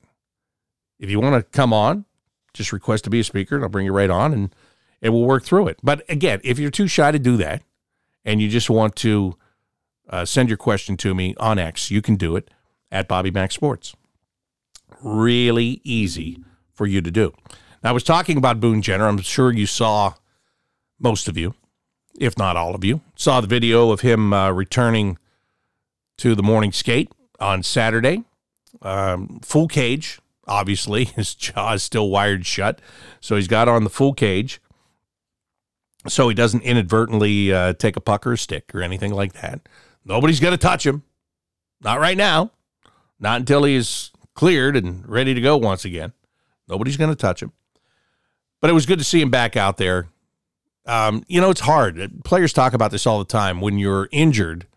[1.00, 2.06] If you want to come on,
[2.54, 4.56] just request to be a speaker, and I'll bring you right on, and
[5.02, 5.78] and we'll work through it.
[5.84, 7.64] But again, if you're too shy to do that,
[8.24, 9.36] and you just want to
[10.10, 11.92] uh, send your question to me on X.
[11.92, 12.50] You can do it
[12.92, 13.96] at Bobby Mack Sports.
[15.02, 16.44] Really easy
[16.74, 17.34] for you to do.
[17.84, 19.08] Now, I was talking about Boone Jenner.
[19.08, 20.14] I'm sure you saw
[21.00, 21.54] most of you,
[22.20, 25.18] if not all of you, saw the video of him uh, returning
[26.18, 28.24] to the morning skate on Saturday.
[28.82, 31.06] Um, full cage, obviously.
[31.16, 32.80] His jaw is still wired shut.
[33.20, 34.60] So he's got on the full cage
[36.08, 39.68] so he doesn't inadvertently uh, take a puck or a stick or anything like that.
[40.04, 41.04] Nobody's going to touch him.
[41.82, 42.52] Not right now.
[43.20, 46.14] Not until he is cleared and ready to go once again.
[46.68, 47.54] Nobody's going to touch him.
[48.62, 50.10] But it was good to see him back out there
[50.86, 52.24] Um, you know, it's hard.
[52.24, 53.60] Players talk about this all the time.
[53.60, 54.68] When you're injured,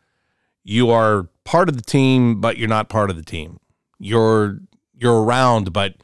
[0.64, 3.60] you are part of the team, but you're not part of the team.
[3.98, 4.60] You're
[4.96, 5.94] you're around, but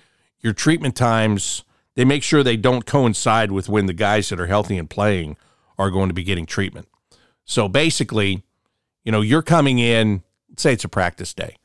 [0.40, 1.64] your treatment times
[1.94, 5.36] they make sure they don't coincide with when the guys that are healthy and playing
[5.78, 6.88] are going to be getting treatment.
[7.44, 8.42] So basically,
[9.04, 10.22] you know, you're coming in,
[10.56, 11.56] say it's a practice day.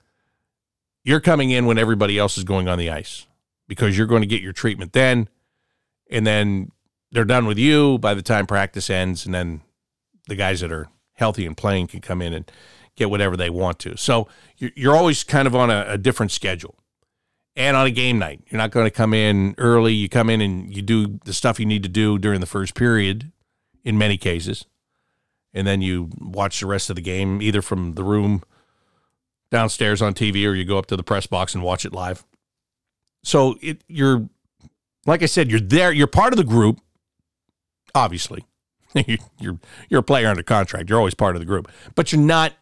[1.04, 3.26] You're coming in when everybody else is going on the ice
[3.68, 5.30] because you're going to get your treatment then
[6.10, 6.72] and then
[7.12, 9.62] they're done with you by the time practice ends and then
[10.28, 12.52] the guys that are healthy and playing can come in and
[12.96, 13.98] get whatever they want to.
[13.98, 16.76] So you're always kind of on a, a different schedule
[17.56, 18.42] and on a game night.
[18.50, 19.94] You're not going to come in early.
[19.94, 22.76] You come in and you do the stuff you need to do during the first
[22.76, 23.32] period
[23.84, 24.66] in many cases.
[25.54, 28.44] And then you watch the rest of the game either from the room
[29.50, 32.24] downstairs on TV or you go up to the press box and watch it live.
[33.24, 34.30] So it you're
[35.06, 36.80] like I said, you're there, you're part of the group,
[37.96, 38.46] obviously.
[39.40, 40.90] you're you're a player under contract.
[40.90, 41.72] You're always part of the group.
[41.96, 42.54] But you're not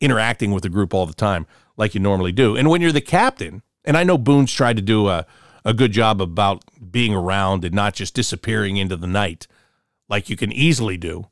[0.00, 2.56] interacting with the group all the time like you normally do.
[2.56, 5.26] And when you're the captain, and I know Boone's tried to do a,
[5.64, 9.46] a good job about being around and not just disappearing into the night
[10.08, 11.26] like you can easily do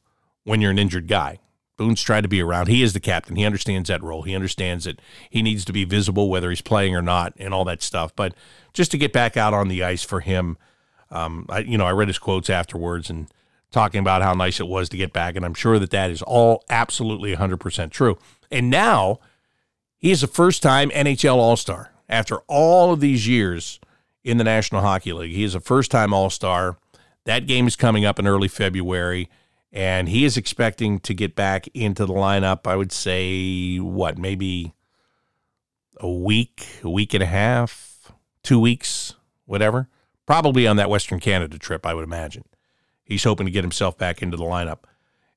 [0.44, 1.38] when you're an injured guy.
[1.76, 2.68] Boone's tried to be around.
[2.68, 3.34] He is the captain.
[3.34, 4.22] He understands that role.
[4.22, 7.64] He understands that he needs to be visible whether he's playing or not and all
[7.64, 8.14] that stuff.
[8.14, 8.34] But
[8.72, 10.56] just to get back out on the ice for him,
[11.10, 13.26] um, I, you know, I read his quotes afterwards and
[13.74, 15.36] talking about how nice it was to get back.
[15.36, 18.16] And I'm sure that that is all absolutely 100% true.
[18.50, 19.18] And now
[19.98, 23.80] he is a first time NHL All Star after all of these years
[24.22, 25.32] in the National Hockey League.
[25.32, 26.78] He is a first time All Star.
[27.24, 29.28] That game is coming up in early February,
[29.72, 32.66] and he is expecting to get back into the lineup.
[32.66, 34.74] I would say, what, maybe
[36.00, 39.14] a week, a week and a half, two weeks,
[39.46, 39.88] whatever.
[40.26, 42.44] Probably on that Western Canada trip, I would imagine.
[43.04, 44.80] He's hoping to get himself back into the lineup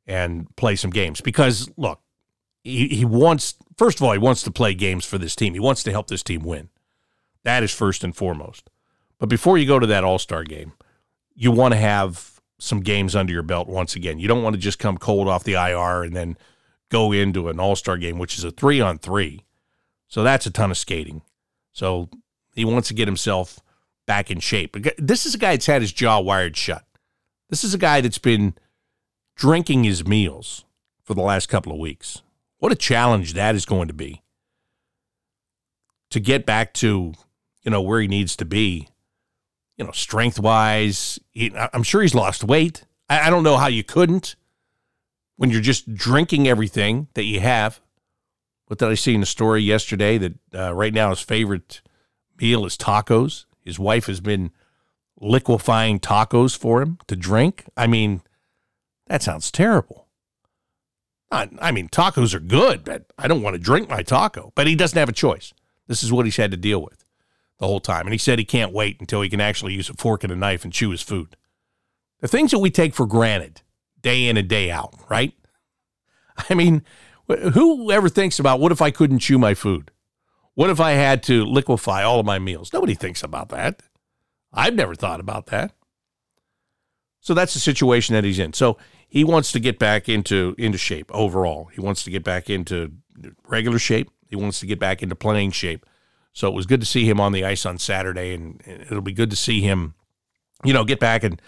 [0.05, 2.01] and play some games because, look,
[2.63, 5.53] he, he wants, first of all, he wants to play games for this team.
[5.53, 6.69] He wants to help this team win.
[7.43, 8.69] That is first and foremost.
[9.19, 10.73] But before you go to that All Star game,
[11.33, 14.19] you want to have some games under your belt once again.
[14.19, 16.37] You don't want to just come cold off the IR and then
[16.89, 19.45] go into an All Star game, which is a three on three.
[20.07, 21.21] So that's a ton of skating.
[21.73, 22.09] So
[22.55, 23.59] he wants to get himself
[24.05, 24.77] back in shape.
[24.97, 26.85] This is a guy that's had his jaw wired shut.
[27.49, 28.55] This is a guy that's been
[29.35, 30.65] drinking his meals
[31.03, 32.21] for the last couple of weeks.
[32.57, 34.23] What a challenge that is going to be
[36.09, 37.13] to get back to,
[37.63, 38.89] you know, where he needs to be,
[39.77, 41.19] you know, strength wise.
[41.55, 42.83] I'm sure he's lost weight.
[43.09, 44.35] I, I don't know how you couldn't
[45.35, 47.79] when you're just drinking everything that you have.
[48.65, 51.81] What did I see in the story yesterday that uh, right now his favorite
[52.39, 53.45] meal is tacos?
[53.61, 54.51] His wife has been
[55.19, 57.65] liquefying tacos for him to drink.
[57.75, 58.21] I mean,
[59.07, 60.07] that sounds terrible.
[61.31, 64.53] I mean, tacos are good, but I don't want to drink my taco.
[64.55, 65.53] But he doesn't have a choice.
[65.87, 67.03] This is what he's had to deal with
[67.59, 68.05] the whole time.
[68.05, 70.37] And he said he can't wait until he can actually use a fork and a
[70.37, 71.35] knife and chew his food.
[72.21, 73.61] The things that we take for granted
[74.01, 75.33] day in and day out, right?
[76.49, 76.83] I mean,
[77.27, 79.91] who ever thinks about what if I couldn't chew my food?
[80.53, 82.71] What if I had to liquefy all of my meals?
[82.71, 83.81] Nobody thinks about that.
[84.57, 85.71] I've never thought about that.
[87.21, 88.53] So that's the situation that he's in.
[88.53, 91.65] So he wants to get back into into shape overall.
[91.65, 92.91] He wants to get back into
[93.47, 94.09] regular shape.
[94.27, 95.85] He wants to get back into playing shape.
[96.33, 99.13] So it was good to see him on the ice on Saturday, and it'll be
[99.13, 99.93] good to see him,
[100.63, 101.41] you know, get back and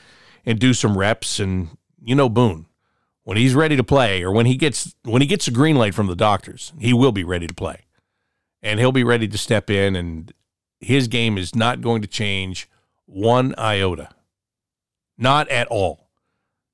[0.46, 1.40] and do some reps.
[1.40, 1.70] And
[2.02, 2.66] you know, Boone,
[3.24, 5.96] when he's ready to play, or when he gets when he gets a green light
[5.96, 7.86] from the doctors, he will be ready to play,
[8.62, 9.96] and he'll be ready to step in.
[9.96, 10.34] And
[10.80, 12.70] his game is not going to change
[13.10, 14.10] one iota,
[15.18, 16.10] not at all.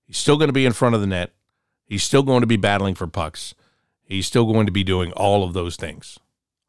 [0.05, 1.33] He's still going to be in front of the net.
[1.85, 3.55] He's still going to be battling for pucks.
[4.03, 6.19] He's still going to be doing all of those things.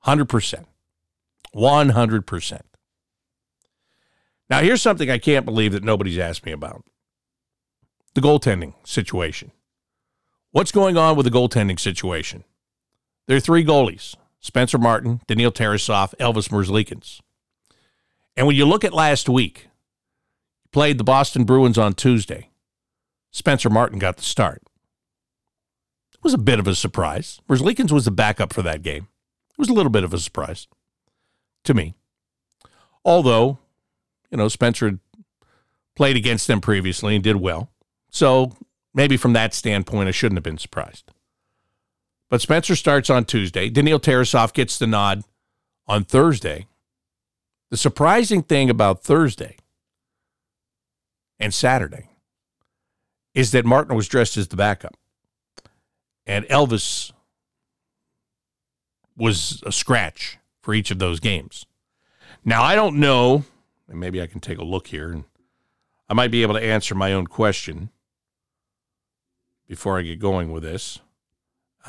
[0.06, 0.64] 100%.
[1.54, 2.60] 100%.
[4.48, 6.84] Now, here's something I can't believe that nobody's asked me about
[8.14, 9.50] the goaltending situation.
[10.52, 12.44] What's going on with the goaltending situation?
[13.26, 17.20] There are three goalies Spencer Martin, Daniil Tarasov, Elvis Merzlikins.
[18.36, 19.68] And when you look at last week,
[20.72, 22.50] played the Boston Bruins on Tuesday.
[23.30, 24.62] Spencer Martin got the start.
[26.12, 27.40] It was a bit of a surprise.
[27.48, 29.08] Merzlikins was the backup for that game.
[29.50, 30.68] It was a little bit of a surprise
[31.64, 31.94] to me.
[33.04, 33.58] Although,
[34.30, 34.98] you know, Spencer had
[35.94, 37.70] played against them previously and did well.
[38.10, 38.52] So
[38.92, 41.10] maybe from that standpoint, I shouldn't have been surprised.
[42.28, 43.70] But Spencer starts on Tuesday.
[43.70, 45.22] Daniil Tarasov gets the nod
[45.86, 46.66] on Thursday.
[47.70, 49.56] The surprising thing about Thursday
[51.38, 52.10] and Saturday
[53.34, 54.94] is that Martin was dressed as the backup,
[56.26, 57.12] and Elvis
[59.16, 61.66] was a scratch for each of those games.
[62.44, 63.44] Now I don't know,
[63.88, 65.24] and maybe I can take a look here, and
[66.08, 67.90] I might be able to answer my own question
[69.66, 71.00] before I get going with this.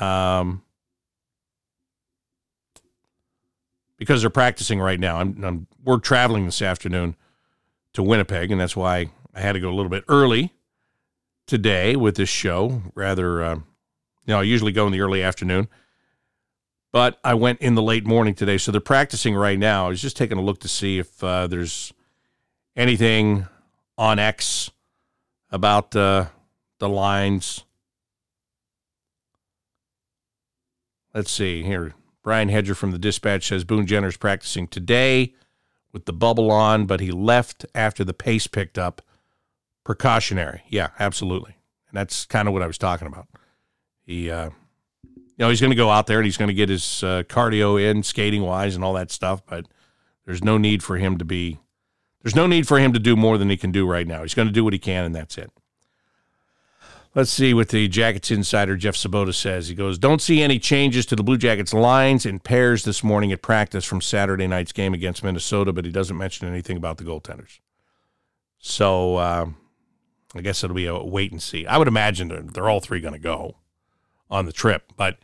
[0.00, 0.62] Um,
[3.98, 5.18] because they're practicing right now.
[5.18, 7.16] I'm, I'm, we're traveling this afternoon
[7.92, 10.54] to Winnipeg, and that's why I had to go a little bit early
[11.46, 12.82] today with this show.
[12.94, 13.62] Rather, uh, you
[14.28, 15.68] know, I usually go in the early afternoon,
[16.92, 18.56] but I went in the late morning today.
[18.56, 19.86] So they're practicing right now.
[19.86, 21.92] I was just taking a look to see if uh, there's
[22.76, 23.46] anything
[23.96, 24.70] on X
[25.50, 26.26] about uh,
[26.78, 27.64] the lines.
[31.12, 31.94] Let's see here.
[32.28, 35.32] Brian Hedger from the Dispatch says Boone Jenner's practicing today
[35.94, 39.00] with the bubble on, but he left after the pace picked up.
[39.82, 40.60] Precautionary.
[40.68, 41.56] Yeah, absolutely.
[41.88, 43.28] And that's kind of what I was talking about.
[44.04, 44.50] He, uh,
[45.06, 47.22] you know, he's going to go out there and he's going to get his uh,
[47.22, 49.40] cardio in, skating wise, and all that stuff.
[49.46, 49.64] But
[50.26, 51.58] there's no need for him to be.
[52.22, 54.20] There's no need for him to do more than he can do right now.
[54.20, 55.50] He's going to do what he can, and that's it.
[57.18, 59.66] Let's see what the Jackets insider Jeff Svoboda says.
[59.66, 63.32] He goes, Don't see any changes to the Blue Jackets lines and pairs this morning
[63.32, 67.02] at practice from Saturday night's game against Minnesota, but he doesn't mention anything about the
[67.02, 67.58] goaltenders.
[68.60, 69.46] So uh,
[70.36, 71.66] I guess it'll be a wait and see.
[71.66, 73.56] I would imagine they're, they're all three going to go
[74.30, 75.18] on the trip, but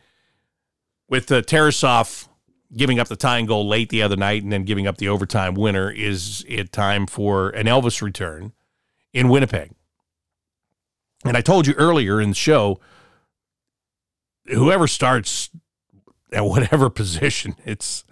[1.07, 2.27] with uh, Tarasov
[2.75, 5.53] giving up the tying goal late the other night and then giving up the overtime
[5.53, 8.51] winner, is it time for an Elvis return
[9.13, 9.71] in Winnipeg?
[11.25, 12.79] And I told you earlier in the show,
[14.45, 15.49] whoever starts
[16.31, 18.03] at whatever position, it's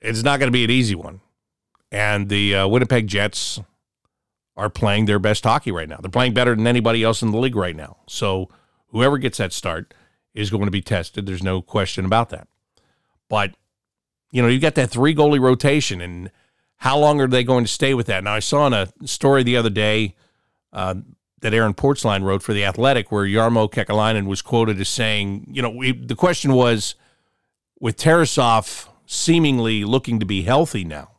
[0.00, 1.20] it's not going to be an easy one.
[1.90, 3.60] And the uh, Winnipeg Jets
[4.56, 5.96] are playing their best hockey right now.
[5.96, 7.98] They're playing better than anybody else in the league right now.
[8.06, 8.48] So
[8.88, 9.94] whoever gets that start
[10.34, 11.26] is going to be tested.
[11.26, 12.48] There's no question about that.
[13.28, 13.54] But
[14.30, 16.30] you know, you've got that three goalie rotation, and
[16.76, 18.24] how long are they going to stay with that?
[18.24, 20.16] Now, I saw in a story the other day.
[20.72, 20.96] Uh,
[21.42, 25.60] that Aaron Portzline wrote for The Athletic, where Jarmo Kekalainen was quoted as saying, you
[25.60, 26.94] know, we, the question was,
[27.80, 31.10] with Tarasov seemingly looking to be healthy now,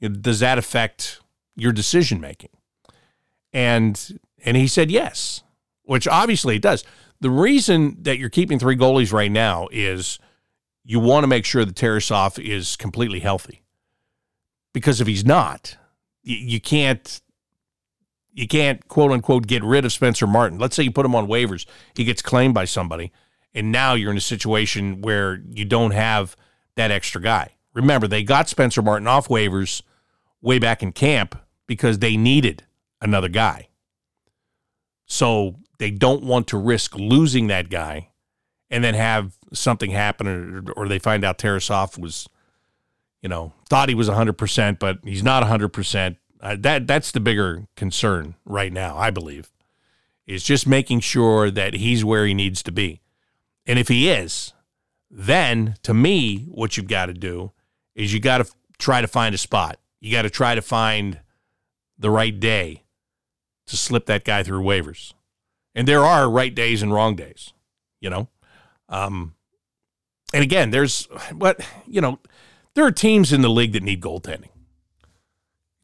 [0.00, 1.20] does that affect
[1.54, 2.50] your decision making?
[3.52, 5.42] And and he said yes,
[5.82, 6.84] which obviously it does.
[7.20, 10.18] The reason that you're keeping three goalies right now is
[10.84, 13.62] you want to make sure that Tarasov is completely healthy.
[14.72, 15.76] Because if he's not,
[16.22, 17.20] you can't
[18.36, 20.58] you can't quote unquote get rid of Spencer Martin.
[20.58, 23.10] Let's say you put him on waivers, he gets claimed by somebody,
[23.54, 26.36] and now you're in a situation where you don't have
[26.76, 27.54] that extra guy.
[27.74, 29.82] Remember, they got Spencer Martin off waivers
[30.42, 31.34] way back in camp
[31.66, 32.62] because they needed
[33.00, 33.68] another guy.
[35.06, 38.10] So they don't want to risk losing that guy
[38.70, 42.28] and then have something happen or, or they find out Tarasov was,
[43.22, 46.16] you know, thought he was 100%, but he's not 100%.
[46.40, 49.50] Uh, that that's the bigger concern right now, I believe,
[50.26, 53.00] is just making sure that he's where he needs to be.
[53.66, 54.52] And if he is,
[55.10, 57.52] then to me, what you've got to do
[57.94, 59.78] is you got to try to find a spot.
[60.00, 61.20] You got to try to find
[61.98, 62.84] the right day
[63.66, 65.14] to slip that guy through waivers.
[65.74, 67.52] And there are right days and wrong days,
[68.00, 68.28] you know.
[68.88, 69.34] Um,
[70.32, 72.18] and again, there's what you know.
[72.74, 74.50] There are teams in the league that need goaltending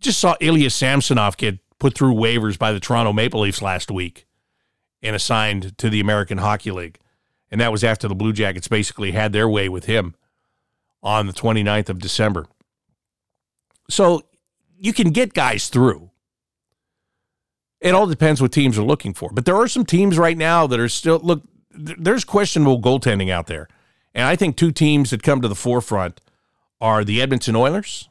[0.03, 4.27] just saw Ilya Samsonov get put through waivers by the Toronto Maple Leafs last week
[5.03, 6.99] and assigned to the American Hockey League.
[7.51, 10.15] And that was after the Blue Jackets basically had their way with him
[11.03, 12.47] on the 29th of December.
[13.91, 14.23] So
[14.79, 16.11] you can get guys through.
[17.81, 19.31] It all depends what teams are looking for.
[19.33, 23.49] But there are some teams right now that are still, look, there's questionable goaltending out
[23.49, 23.69] there.
[24.15, 26.21] And I think two teams that come to the forefront
[26.81, 28.09] are the Edmonton Oilers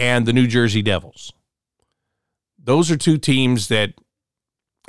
[0.00, 1.34] and the New Jersey Devils.
[2.58, 3.92] Those are two teams that,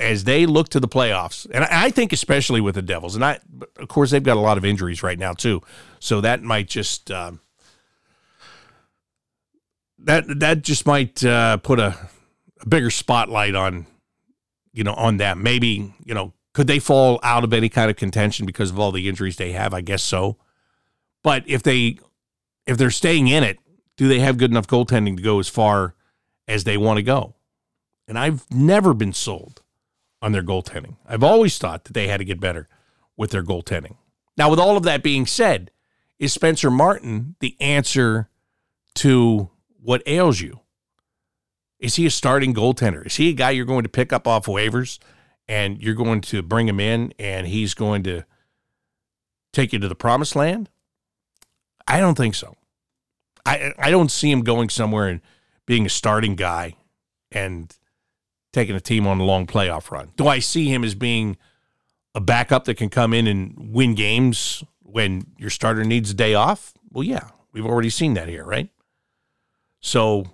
[0.00, 3.38] as they look to the playoffs, and I think especially with the Devils, and I,
[3.76, 5.60] of course, they've got a lot of injuries right now too,
[6.00, 7.40] so that might just um,
[9.98, 11.94] that that just might uh, put a,
[12.62, 13.86] a bigger spotlight on,
[14.72, 15.36] you know, on that.
[15.36, 18.92] Maybe you know, could they fall out of any kind of contention because of all
[18.92, 19.74] the injuries they have?
[19.74, 20.38] I guess so.
[21.22, 21.98] But if they
[22.66, 23.58] if they're staying in it,
[24.02, 25.94] do they have good enough goaltending to go as far
[26.48, 27.36] as they want to go?
[28.08, 29.62] And I've never been sold
[30.20, 30.96] on their goaltending.
[31.06, 32.68] I've always thought that they had to get better
[33.16, 33.94] with their goaltending.
[34.36, 35.70] Now, with all of that being said,
[36.18, 38.28] is Spencer Martin the answer
[38.96, 39.50] to
[39.80, 40.58] what ails you?
[41.78, 43.06] Is he a starting goaltender?
[43.06, 44.98] Is he a guy you're going to pick up off waivers
[45.46, 48.24] and you're going to bring him in and he's going to
[49.52, 50.70] take you to the promised land?
[51.86, 52.56] I don't think so.
[53.44, 55.20] I I don't see him going somewhere and
[55.66, 56.76] being a starting guy
[57.30, 57.74] and
[58.52, 60.10] taking a team on a long playoff run.
[60.16, 61.36] Do I see him as being
[62.14, 66.34] a backup that can come in and win games when your starter needs a day
[66.34, 66.74] off?
[66.90, 68.68] Well, yeah, we've already seen that here, right?
[69.80, 70.26] So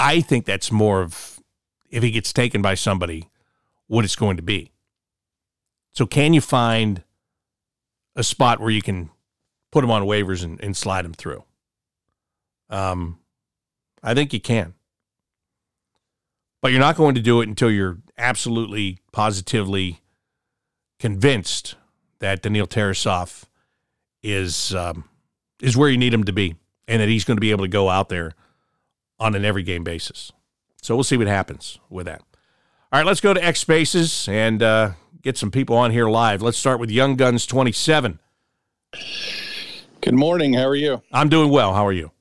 [0.00, 1.40] I think that's more of
[1.90, 3.30] if he gets taken by somebody,
[3.86, 4.72] what it's going to be.
[5.92, 7.02] So can you find
[8.14, 9.10] a spot where you can
[9.70, 11.44] put him on waivers and, and slide him through?
[12.70, 13.18] Um,
[14.02, 14.74] I think you can.
[16.60, 20.00] But you're not going to do it until you're absolutely, positively
[20.98, 21.76] convinced
[22.18, 23.44] that Daniil Tarasov
[24.22, 25.04] is um,
[25.60, 26.56] is where you need him to be,
[26.88, 28.32] and that he's going to be able to go out there
[29.20, 30.32] on an every game basis.
[30.82, 32.22] So we'll see what happens with that.
[32.92, 34.92] All right, let's go to X Spaces and uh,
[35.22, 36.42] get some people on here live.
[36.42, 38.18] Let's start with Young Guns 27.
[40.00, 40.54] Good morning.
[40.54, 41.02] How are you?
[41.12, 41.74] I'm doing well.
[41.74, 42.12] How are you?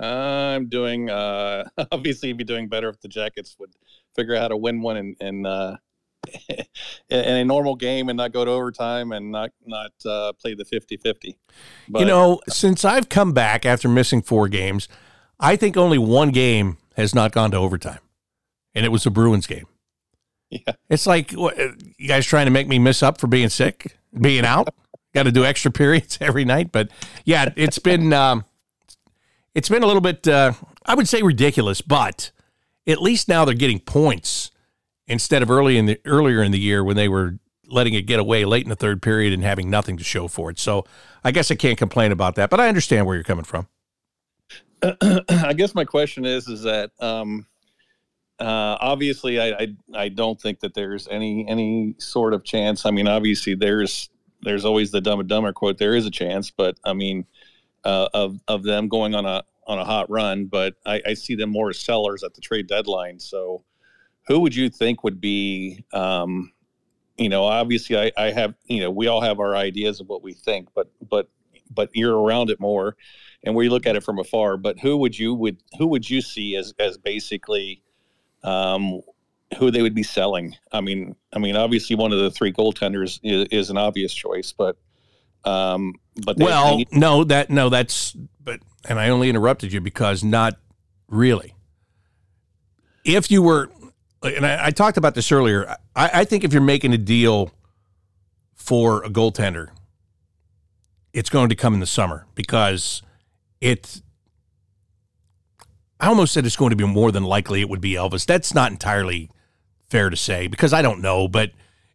[0.00, 1.10] I'm doing.
[1.10, 3.72] Uh, obviously, be doing better if the Jackets would
[4.16, 5.76] figure out how to win one in in, uh,
[7.08, 10.64] in a normal game and not go to overtime and not not uh, play the
[10.64, 11.36] 50-50.
[11.88, 14.88] But, you know, since I've come back after missing four games,
[15.38, 18.00] I think only one game has not gone to overtime,
[18.74, 19.66] and it was the Bruins game.
[20.52, 20.72] Yeah.
[20.88, 21.56] It's like what,
[21.96, 24.74] you guys trying to make me miss up for being sick, being out.
[25.14, 26.90] Got to do extra periods every night, but
[27.24, 28.44] yeah, it's been um,
[29.54, 30.52] it's been a little bit uh,
[30.86, 32.30] I would say ridiculous, but
[32.86, 34.50] at least now they're getting points
[35.06, 38.18] instead of early in the earlier in the year when they were letting it get
[38.18, 40.58] away late in the third period and having nothing to show for it.
[40.58, 40.84] So
[41.22, 43.68] I guess I can't complain about that, but I understand where you're coming from.
[44.82, 47.46] I guess my question is is that um,
[48.40, 52.86] uh, obviously, I, I, I don't think that there's any any sort of chance.
[52.86, 54.08] I mean, obviously, there's
[54.42, 55.76] there's always the dumb and dumber quote.
[55.76, 57.26] There is a chance, but I mean,
[57.84, 60.46] uh, of of them going on a on a hot run.
[60.46, 63.18] But I, I, see them more as sellers at the trade deadline.
[63.20, 63.64] So,
[64.26, 65.84] who would you think would be?
[65.92, 66.52] Um,
[67.16, 70.22] you know, obviously, I, I have you know we all have our ideas of what
[70.22, 71.28] we think, but but
[71.70, 72.96] but you're around it more,
[73.44, 74.56] and we look at it from afar.
[74.56, 77.82] But who would you would who would you see as as basically
[78.42, 79.02] um,
[79.58, 80.56] who they would be selling.
[80.72, 84.52] I mean, I mean, obviously one of the three goaltenders is, is an obvious choice,
[84.52, 84.76] but
[85.44, 85.94] um,
[86.24, 90.56] but well, they, no, that no, that's but, and I only interrupted you because not
[91.08, 91.54] really.
[93.04, 93.70] If you were,
[94.22, 97.52] and I, I talked about this earlier, I, I think if you're making a deal
[98.54, 99.68] for a goaltender,
[101.12, 103.02] it's going to come in the summer because
[103.60, 104.02] it's
[105.98, 108.24] I almost said it's going to be more than likely it would be Elvis.
[108.24, 109.30] That's not entirely
[109.88, 111.52] fair to say because I don't know, but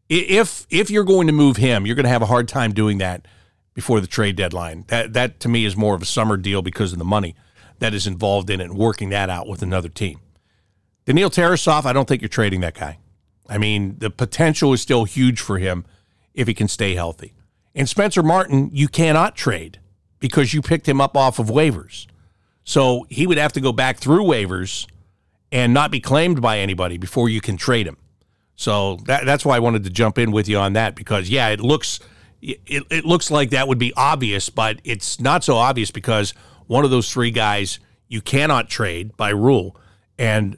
[0.09, 2.99] if if you're going to move him, you're going to have a hard time doing
[2.99, 3.28] that
[3.76, 4.86] before the trade deadline.
[4.88, 7.36] That that to me is more of a summer deal because of the money
[7.78, 10.19] that is involved in it and working that out with another team.
[11.05, 12.97] Daniil Tarasov, I don't think you're trading that guy.
[13.47, 15.86] I mean, the potential is still huge for him
[16.34, 17.34] if he can stay healthy.
[17.76, 19.80] And Spencer Martin, you cannot trade
[20.19, 22.07] because you picked him up off of waivers.
[22.63, 24.88] So he would have to go back through waivers
[25.51, 27.97] and not be claimed by anybody before you can trade him.
[28.55, 31.49] So that, that's why I wanted to jump in with you on that because yeah,
[31.49, 31.99] it looks
[32.45, 36.33] it, it looks like that would be obvious, but it's not so obvious because
[36.67, 39.75] one of those three guys you cannot trade by rule,
[40.17, 40.57] and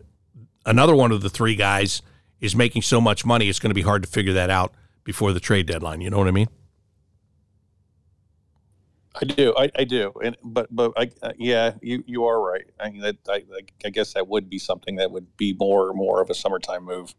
[0.65, 2.01] another one of the three guys
[2.41, 4.73] is making so much money it's going to be hard to figure that out
[5.03, 6.01] before the trade deadline.
[6.01, 6.49] You know what I mean?
[9.19, 12.65] I do, I, I do, and but but I, uh, yeah, you you are right.
[12.79, 13.43] I mean, that, I,
[13.83, 17.15] I guess that would be something that would be more more of a summertime move.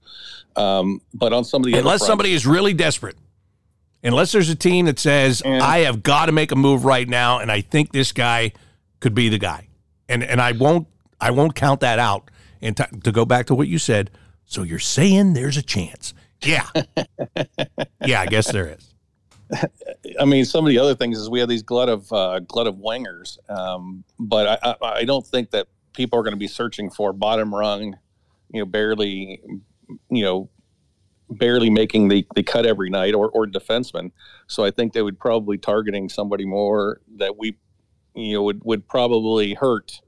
[0.54, 3.16] Um, but on some of the unless somebody is really desperate,
[4.02, 7.08] unless there's a team that says and, I have got to make a move right
[7.08, 8.52] now, and I think this guy
[9.00, 9.68] could be the guy,
[10.08, 10.88] and and I won't
[11.20, 12.30] I won't count that out.
[12.60, 14.10] And t- to go back to what you said,
[14.44, 16.12] so you're saying there's a chance?
[16.42, 16.66] Yeah,
[18.04, 18.94] yeah, I guess there is.
[20.20, 22.66] I mean, some of the other things is we have these glut of uh, glut
[22.66, 26.48] of wingers, um, but I, I, I, don't think that people are going to be
[26.48, 27.96] searching for bottom rung,
[28.52, 29.40] you know, barely,
[30.10, 30.50] you know,
[31.30, 34.12] barely making the, the cut every night or or defensemen.
[34.46, 37.56] So I think they would probably targeting somebody more that we,
[38.14, 40.00] you know, would would probably hurt,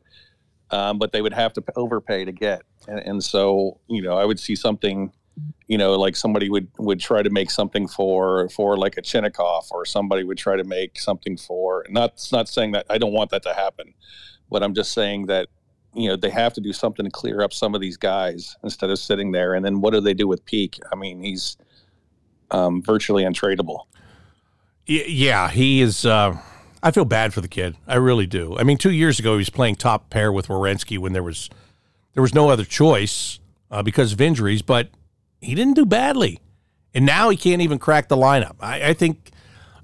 [0.70, 2.62] um, but they would have to overpay to get.
[2.88, 5.12] And, and so you know, I would see something
[5.68, 9.70] you know, like somebody would would try to make something for for like a Chinakhov,
[9.70, 11.86] or somebody would try to make something for.
[11.88, 13.94] Not not saying that I don't want that to happen,
[14.50, 15.48] but I'm just saying that
[15.94, 18.90] you know they have to do something to clear up some of these guys instead
[18.90, 19.54] of sitting there.
[19.54, 20.78] And then what do they do with Peeke?
[20.92, 21.56] I mean, he's
[22.50, 23.84] um, virtually untradeable.
[24.86, 26.04] Yeah, he is.
[26.04, 26.36] Uh,
[26.82, 27.76] I feel bad for the kid.
[27.86, 28.56] I really do.
[28.58, 31.50] I mean, two years ago he was playing top pair with Werenski when there was
[32.14, 33.38] there was no other choice
[33.70, 34.88] uh, because of injuries, but
[35.40, 36.40] he didn't do badly,
[36.94, 38.56] and now he can't even crack the lineup.
[38.60, 39.30] I, I think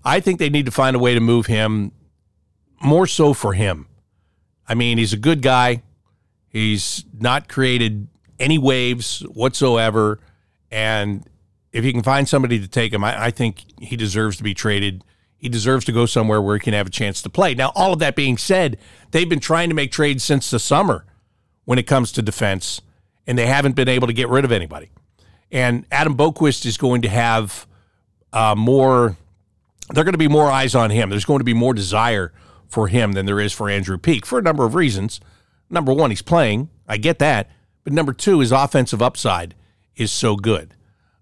[0.04, 1.92] I think they need to find a way to move him
[2.82, 3.86] more so for him.
[4.68, 5.82] I mean, he's a good guy.
[6.48, 10.20] He's not created any waves whatsoever,
[10.70, 11.28] and
[11.72, 14.54] if you can find somebody to take him, I, I think he deserves to be
[14.54, 15.04] traded.
[15.36, 17.54] He deserves to go somewhere where he can have a chance to play.
[17.54, 18.78] Now, all of that being said,
[19.10, 21.04] they've been trying to make trades since the summer
[21.66, 22.80] when it comes to defense,
[23.26, 24.90] and they haven't been able to get rid of anybody.
[25.52, 27.66] And Adam Boqvist is going to have
[28.32, 29.16] uh, more,
[29.90, 31.10] they're going to be more eyes on him.
[31.10, 32.32] There's going to be more desire
[32.68, 35.20] for him than there is for Andrew Peeke for a number of reasons.
[35.68, 36.70] Number one, he's playing.
[36.86, 37.50] I get that.
[37.84, 39.54] But number two, his offensive upside
[39.94, 40.74] is so good.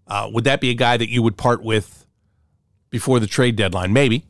[0.07, 2.07] Uh, would that be a guy that you would part with
[2.90, 3.92] before the trade deadline?
[3.92, 4.26] Maybe,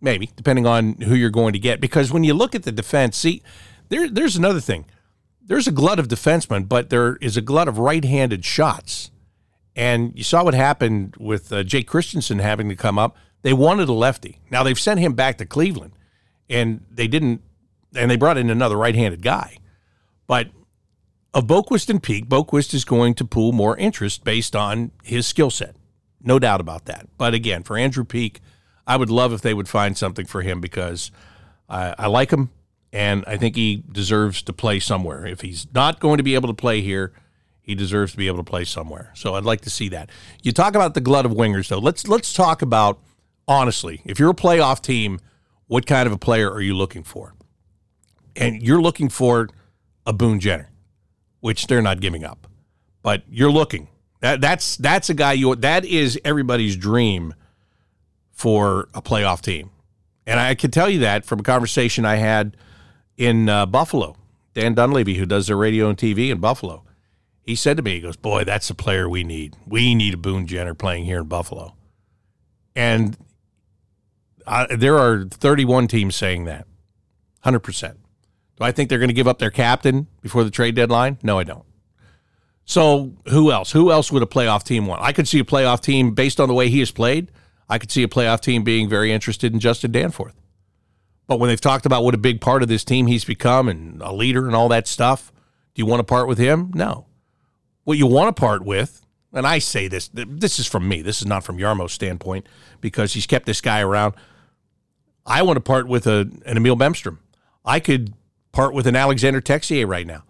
[0.00, 1.80] maybe, depending on who you're going to get.
[1.80, 3.42] Because when you look at the defense, see,
[3.88, 4.86] there, there's another thing.
[5.42, 9.10] There's a glut of defensemen, but there is a glut of right-handed shots.
[9.76, 13.16] And you saw what happened with uh, Jake Christiansen having to come up.
[13.42, 14.40] They wanted a lefty.
[14.50, 15.92] Now they've sent him back to Cleveland,
[16.48, 17.42] and they didn't,
[17.94, 19.58] and they brought in another right-handed guy.
[20.26, 20.48] But
[21.32, 25.50] of Boqvist and Peeke, Boqvist is going to pool more interest based on his skill
[25.50, 25.76] set.
[26.22, 27.08] No doubt about that.
[27.18, 28.40] But again, for Andrew Peeke,
[28.86, 31.10] I would love if they would find something for him because
[31.68, 32.50] I, I like him
[32.92, 35.26] and I think he deserves to play somewhere.
[35.26, 37.12] If he's not going to be able to play here,
[37.60, 39.10] he deserves to be able to play somewhere.
[39.14, 40.10] So I'd like to see that.
[40.42, 41.78] You talk about the glut of wingers though.
[41.78, 43.00] Let's let's talk about
[43.48, 45.18] honestly, if you're a playoff team,
[45.66, 47.34] what kind of a player are you looking for?
[48.36, 49.48] And you're looking for
[50.06, 50.70] a Boone Jenner
[51.44, 52.46] which they're not giving up.
[53.02, 53.88] But you're looking.
[54.20, 57.34] That that's that's a guy you that is everybody's dream
[58.30, 59.68] for a playoff team.
[60.26, 62.56] And I can tell you that from a conversation I had
[63.18, 64.16] in uh, Buffalo.
[64.54, 66.82] Dan Dunleavy, who does the radio and TV in Buffalo,
[67.42, 69.54] he said to me, he goes, Boy, that's the player we need.
[69.66, 71.74] We need a Boone Jenner playing here in Buffalo.
[72.74, 73.18] And
[74.46, 76.66] I, there are 31 teams saying that
[77.44, 77.96] 100%.
[78.56, 81.18] Do I think they're going to give up their captain before the trade deadline?
[81.22, 81.64] No, I don't.
[82.64, 83.72] So who else?
[83.72, 85.02] Who else would a playoff team want?
[85.02, 87.30] I could see a playoff team based on the way he has played.
[87.68, 90.34] I could see a playoff team being very interested in Justin Danforth.
[91.26, 94.00] But when they've talked about what a big part of this team he's become and
[94.02, 95.32] a leader and all that stuff,
[95.74, 96.70] do you want to part with him?
[96.74, 97.06] No.
[97.84, 101.02] What you want to part with, and I say this, this is from me.
[101.02, 102.46] This is not from Jarmo's standpoint
[102.80, 104.14] because he's kept this guy around.
[105.26, 107.18] I want to part with a, an Emil Bemstrom.
[107.64, 108.12] I could
[108.54, 110.22] part with an Alexander Texier right now.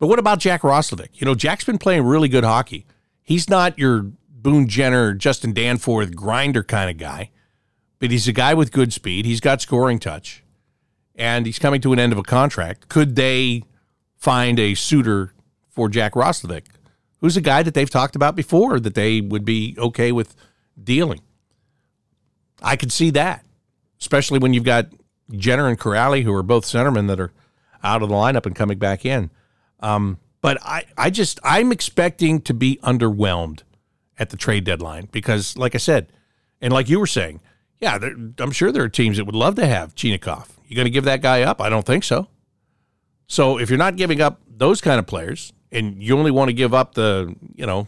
[0.00, 1.10] But what about Jack Roslovic?
[1.14, 2.86] You know, Jack's been playing really good hockey.
[3.22, 7.30] He's not your Boone Jenner, Justin Danforth grinder kind of guy,
[8.00, 9.26] but he's a guy with good speed.
[9.26, 10.42] He's got scoring touch,
[11.14, 12.88] and he's coming to an end of a contract.
[12.88, 13.62] Could they
[14.16, 15.32] find a suitor
[15.70, 16.64] for Jack Roslovic,
[17.20, 20.34] who's a guy that they've talked about before that they would be okay with
[20.82, 21.20] dealing?
[22.60, 23.44] I could see that,
[24.00, 24.88] especially when you've got
[25.30, 27.32] Jenner and Kuraly, who are both centermen that are–
[27.82, 29.30] out of the lineup and coming back in.
[29.80, 33.62] Um, but I, I just I'm expecting to be underwhelmed
[34.18, 36.12] at the trade deadline because, like I said,
[36.60, 37.40] and like you were saying,
[37.80, 40.48] yeah, there, I'm sure there are teams that would love to have Chinakhov.
[40.66, 41.60] You going to give that guy up?
[41.60, 42.28] I don't think so.
[43.26, 46.54] So if you're not giving up those kind of players, and you only want to
[46.54, 47.86] give up the, you know,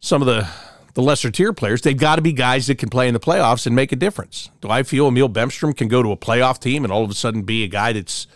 [0.00, 0.48] some of the
[0.94, 3.64] the lesser tier players, they've got to be guys that can play in the playoffs
[3.64, 4.50] and make a difference.
[4.60, 7.14] Do I feel Emil Bemstrom can go to a playoff team and all of a
[7.14, 8.26] sudden be a guy that's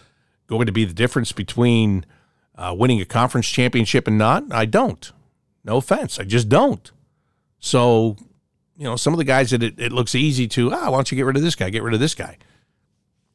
[0.46, 2.04] going to be the difference between
[2.56, 4.44] uh, winning a conference championship and not?
[4.52, 5.10] I don't.
[5.64, 6.18] No offense.
[6.18, 6.90] I just don't.
[7.58, 8.16] So,
[8.76, 11.10] you know, some of the guys that it, it looks easy to, ah, why don't
[11.10, 11.70] you get rid of this guy?
[11.70, 12.36] Get rid of this guy.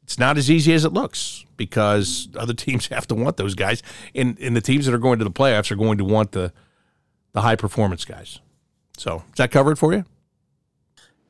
[0.03, 3.81] It's not as easy as it looks because other teams have to want those guys.
[4.13, 6.53] And, and the teams that are going to the playoffs are going to want the,
[7.33, 8.39] the high performance guys.
[8.97, 10.05] So, is that covered for you?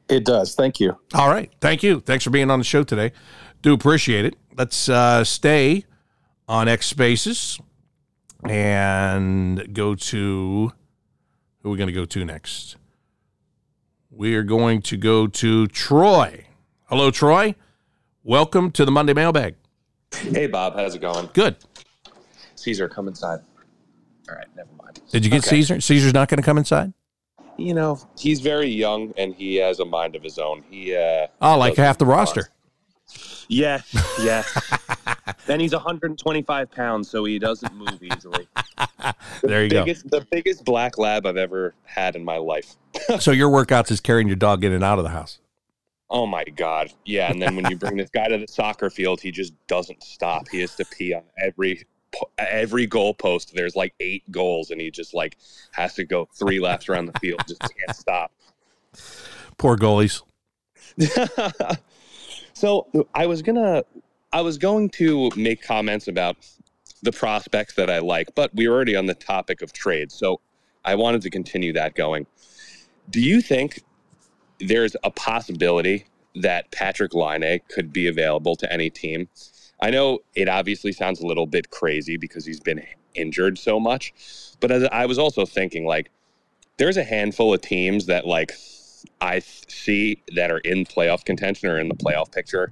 [0.10, 0.56] It does.
[0.56, 0.98] Thank you.
[1.14, 1.52] All right.
[1.62, 2.00] Thank you.
[2.00, 3.12] Thanks for being on the show today.
[3.62, 4.36] Do appreciate it.
[4.60, 5.86] Let's uh, stay
[6.46, 7.62] on X Spaces
[8.44, 10.74] and go to
[11.62, 12.76] who are we going to go to next?
[14.12, 16.48] We are going to go to Troy.
[16.90, 17.56] Hello, Troy.
[18.26, 19.56] Welcome to the Monday Mailbag.
[20.14, 20.76] Hey, Bob.
[20.76, 21.30] How's it going?
[21.32, 21.56] Good.
[22.56, 23.40] Caesar, come inside.
[24.28, 25.00] All right, never mind.
[25.10, 25.52] Did you get okay.
[25.52, 25.80] Caesar?
[25.80, 26.92] Caesar's not going to come inside?
[27.56, 30.66] You know, he's very young and he has a mind of his own.
[30.70, 32.50] He uh Oh, like half the roster.
[33.50, 33.82] Yeah,
[34.22, 34.44] yeah.
[35.48, 38.48] and he's 125 pounds, so he doesn't move easily.
[39.42, 40.20] there you biggest, go.
[40.20, 42.76] The biggest black lab I've ever had in my life.
[43.20, 45.40] so your workouts is carrying your dog in and out of the house.
[46.12, 47.32] Oh my god, yeah!
[47.32, 50.48] And then when you bring this guy to the soccer field, he just doesn't stop.
[50.50, 51.86] He has to pee on every
[52.38, 53.52] every goalpost.
[53.52, 55.38] There's like eight goals, and he just like
[55.72, 57.42] has to go three laps around the field.
[57.48, 58.32] Just can't stop.
[59.58, 60.24] Poor goalies.
[62.60, 63.86] So I was gonna,
[64.34, 66.36] I was going to make comments about
[67.04, 70.42] the prospects that I like, but we were already on the topic of trades, so
[70.84, 72.28] I wanted to continue that going.
[73.10, 73.82] Do you think
[74.60, 79.30] there's a possibility that Patrik Laine could be available to any team?
[79.82, 82.86] I know it obviously sounds a little bit crazy because he's been
[83.16, 84.14] injured so much,
[84.60, 86.12] but as I was also thinking, like,
[86.76, 88.52] there's a handful of teams that like
[89.22, 92.72] I see that are in playoff contention or in the playoff picture.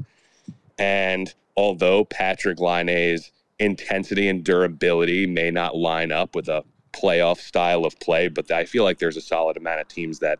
[0.78, 7.86] And although Patrik Laine's intensity and durability may not line up with a playoff style
[7.86, 10.40] of play, but I feel like there's a solid amount of teams that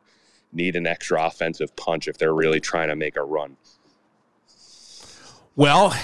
[0.54, 3.58] need an extra offensive punch if they're really trying to make a run.
[5.56, 5.96] Well,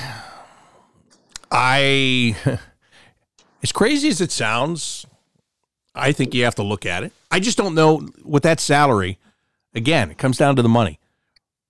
[1.52, 2.36] I,
[3.64, 5.06] as crazy as it sounds,
[5.96, 7.14] I think you have to look at it.
[7.30, 9.20] I just don't know with that salary.
[9.76, 11.00] Again, it comes down to the money.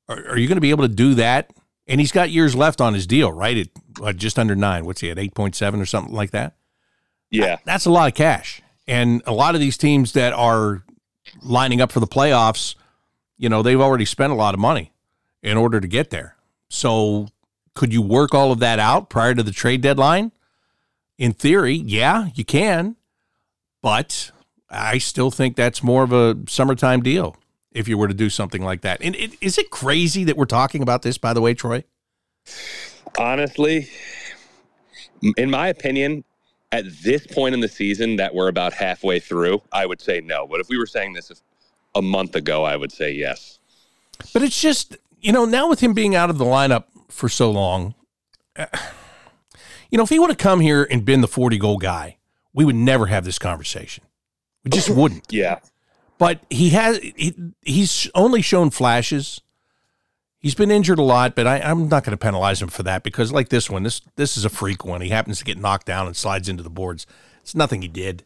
[0.07, 1.51] Are, are you going to be able to do that?
[1.87, 3.57] And he's got years left on his deal, right?
[3.57, 3.67] At
[4.01, 4.85] uh, just under nine.
[4.85, 5.19] What's he at?
[5.19, 6.55] Eight point seven or something like that.
[7.29, 8.61] Yeah, that's a lot of cash.
[8.87, 10.83] And a lot of these teams that are
[11.41, 12.75] lining up for the playoffs,
[13.37, 14.91] you know, they've already spent a lot of money
[15.41, 16.35] in order to get there.
[16.69, 17.27] So,
[17.73, 20.31] could you work all of that out prior to the trade deadline?
[21.17, 22.95] In theory, yeah, you can.
[23.81, 24.31] But
[24.69, 27.35] I still think that's more of a summertime deal
[27.73, 29.01] if you were to do something like that.
[29.01, 31.83] And it, is it crazy that we're talking about this, by the way, Troy?
[33.17, 33.89] Honestly,
[35.37, 36.23] in my opinion,
[36.71, 40.47] at this point in the season that we're about halfway through, I would say no.
[40.47, 41.31] But if we were saying this
[41.95, 43.59] a month ago, I would say yes.
[44.33, 47.51] But it's just, you know, now with him being out of the lineup for so
[47.51, 47.93] long,
[48.55, 48.65] uh,
[49.89, 52.17] you know, if he would have come here and been the 40 goal guy,
[52.53, 54.03] we would never have this conversation.
[54.63, 55.31] We just wouldn't.
[55.31, 55.59] yeah.
[56.17, 59.41] But he has he, he's only shown flashes.
[60.39, 63.03] He's been injured a lot, but I, I'm not going to penalize him for that
[63.03, 65.01] because, like this one, this this is a freak one.
[65.01, 67.07] He happens to get knocked down and slides into the boards.
[67.41, 68.23] It's nothing he did,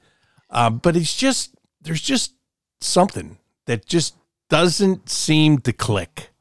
[0.50, 2.34] uh, but it's just there's just
[2.82, 4.16] something that just
[4.50, 6.32] doesn't seem to click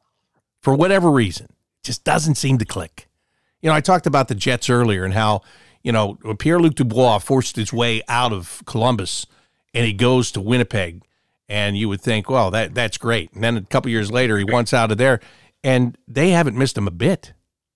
[0.60, 1.48] for whatever reason.
[1.82, 3.08] Just doesn't seem to click.
[3.60, 5.42] You know, I talked about the Jets earlier and how
[5.82, 9.26] you know Pierre Luc Dubois forced his way out of Columbus
[9.76, 11.02] and he goes to Winnipeg,
[11.48, 13.32] and you would think, well, that that's great.
[13.32, 15.20] And then a couple years later, he wants out of there
[15.62, 17.32] and they haven't missed him a bit.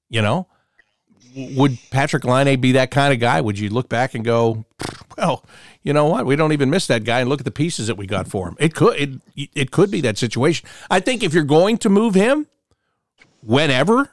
[0.08, 0.48] You know,
[1.36, 3.40] would Patrik Laine be that kind of guy?
[3.40, 4.64] Would you look back and go,
[5.16, 5.44] well,
[5.82, 6.26] you know what?
[6.26, 8.48] We don't even miss that guy, and look at the pieces that we got for
[8.48, 8.56] him.
[8.58, 8.96] It could
[9.36, 10.68] it it could be that situation.
[10.90, 12.46] I think if you're going to move him,
[13.42, 14.10] whenever,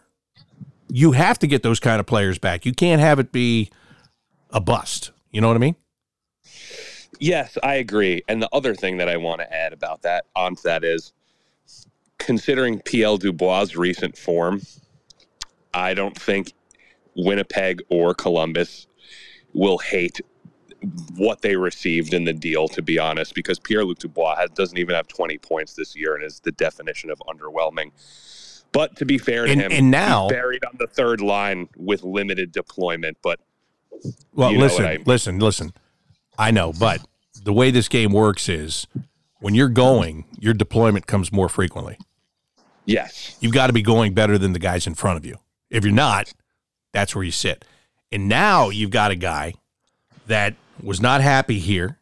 [0.90, 2.66] you have to get those kind of players back.
[2.66, 3.70] You can't have it be
[4.52, 5.12] a bust.
[5.32, 5.76] You know what I mean?
[7.20, 8.24] Yes, I agree.
[8.28, 11.14] And the other thing that I want to add about that onto that is
[12.18, 14.62] considering PL Dubois' recent form,
[15.74, 16.54] I don't think
[17.16, 18.88] Winnipeg or Columbus
[19.54, 20.22] will hate
[21.16, 24.78] what they received in the deal, to be honest, because Pierre Luc Dubois has, doesn't
[24.78, 27.92] even have 20 points this year and is the definition of underwhelming.
[28.72, 32.04] But to be fair to and, him, and now buried on the third line with
[32.04, 33.18] limited deployment.
[33.24, 33.40] But
[34.34, 35.04] well, listen, I mean.
[35.06, 35.74] listen, listen.
[36.38, 37.02] I know, but
[37.44, 38.88] the way this game works is
[39.40, 41.98] when you're going, your deployment comes more frequently.
[42.86, 43.36] Yes.
[43.40, 45.38] You've got to be going better than the guys in front of you.
[45.70, 46.34] If you're not,
[46.94, 47.66] that's where you sit.
[48.12, 49.54] And now you've got a guy
[50.28, 51.98] that was not happy here.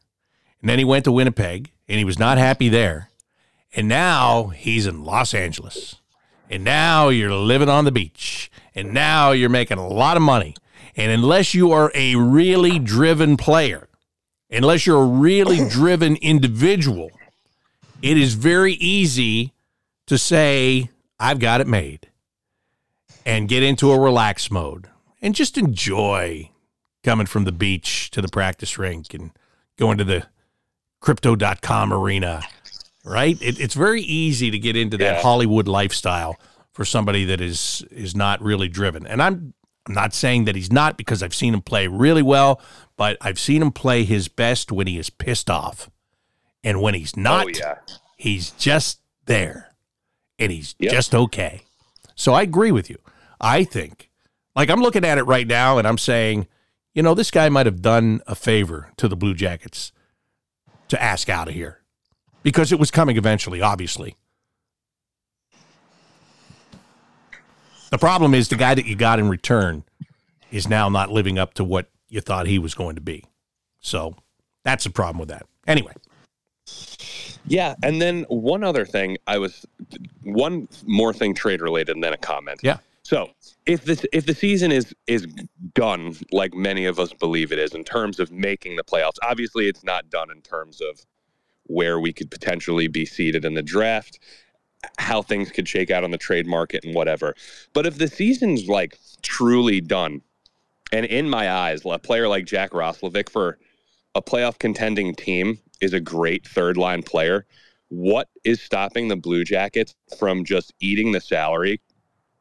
[0.62, 3.10] And then he went to Winnipeg and he was not happy there.
[3.76, 5.96] And now he's in Los Angeles.
[6.50, 8.52] And now you're living on the beach.
[8.76, 10.56] And now you're making a lot of money.
[10.96, 13.90] And unless you are a really driven player,
[14.50, 17.12] unless you're a really driven individual,
[18.02, 19.54] it is very easy
[20.08, 20.90] to say,
[21.20, 22.10] I've got it made
[23.26, 24.88] and get into a relaxed mode
[25.22, 26.52] and just enjoy
[27.04, 29.32] coming from the beach to the practice rink and
[29.78, 30.28] going to the
[31.00, 32.44] crypto.com arena,
[33.04, 33.42] right?
[33.42, 35.22] It, it's very easy to get into that yeah.
[35.22, 36.40] Hollywood lifestyle
[36.74, 39.08] for somebody that is is not really driven.
[39.08, 39.54] And I'm
[39.88, 42.60] I'm not saying that he's not because I've seen him play really well,
[42.98, 45.90] but I've seen him play his best when he is pissed off.
[46.64, 47.76] And when he's oh, not, oh, yeah.
[48.18, 49.72] he's just there
[50.40, 50.92] and he's yep.
[50.92, 51.64] just okay.
[52.16, 52.98] So I agree with you.
[53.40, 54.10] I think
[54.56, 56.48] Like I'm looking at it right now and I'm saying,
[56.94, 59.92] you know, this guy might have done a favor to the Blue Jackets
[60.88, 61.82] to ask out of here
[62.42, 64.16] because it was coming eventually, obviously.
[67.92, 69.84] The problem is the guy that you got in return
[70.52, 73.24] is now not living up to what you thought he was going to be.
[73.80, 74.16] So
[74.64, 75.46] that's the problem with that.
[75.68, 75.94] Anyway.
[77.48, 79.66] Yeah, and then one other thing, I was
[80.24, 82.60] one more thing trade related, and then a comment.
[82.64, 82.78] Yeah.
[83.04, 83.30] So
[83.68, 85.28] if this if the season is is
[85.76, 89.68] done like many of us believe it is in terms of making the playoffs, obviously
[89.68, 91.06] it's not done in terms of
[91.68, 94.18] where we could potentially be seated in the draft,
[94.98, 97.36] how things could shake out on the trade market and whatever.
[97.74, 100.22] But if the season's like truly done,
[100.92, 103.58] and in my eyes, a player like Jack Roslovic for
[104.14, 107.46] a playoff contending team is a great third line player.
[107.90, 111.82] What is stopping the Blue Jackets from just eating the salary,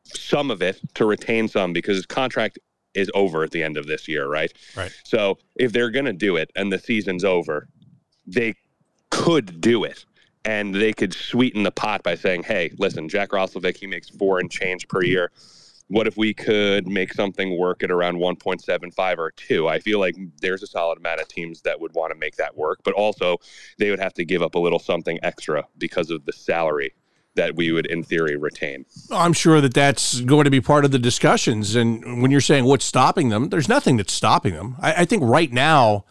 [0.04, 2.58] some of it to retain some because his contract
[2.94, 4.52] is over at the end of this year, right?
[4.76, 4.92] Right.
[5.04, 7.68] So if they're going to do it and the season's over,
[8.26, 8.54] they
[9.10, 10.04] could do it
[10.44, 14.38] and they could sweeten the pot by saying, "Hey, listen, Jack Roslovic, he makes four
[14.38, 15.32] and change per year.
[15.88, 19.68] What if we could make something work at around 1.75 or 2?
[19.68, 22.56] I feel like there's a solid amount of teams that would want to make that
[22.56, 23.36] work, but also
[23.78, 26.94] they would have to give up a little something extra because of the salary
[27.36, 28.86] that we would in theory retain.
[29.10, 31.74] I'm sure that that's going to be part of the discussions.
[31.74, 34.76] And when you're saying what's stopping them, there's nothing that's stopping them.
[34.80, 36.04] I, I think right now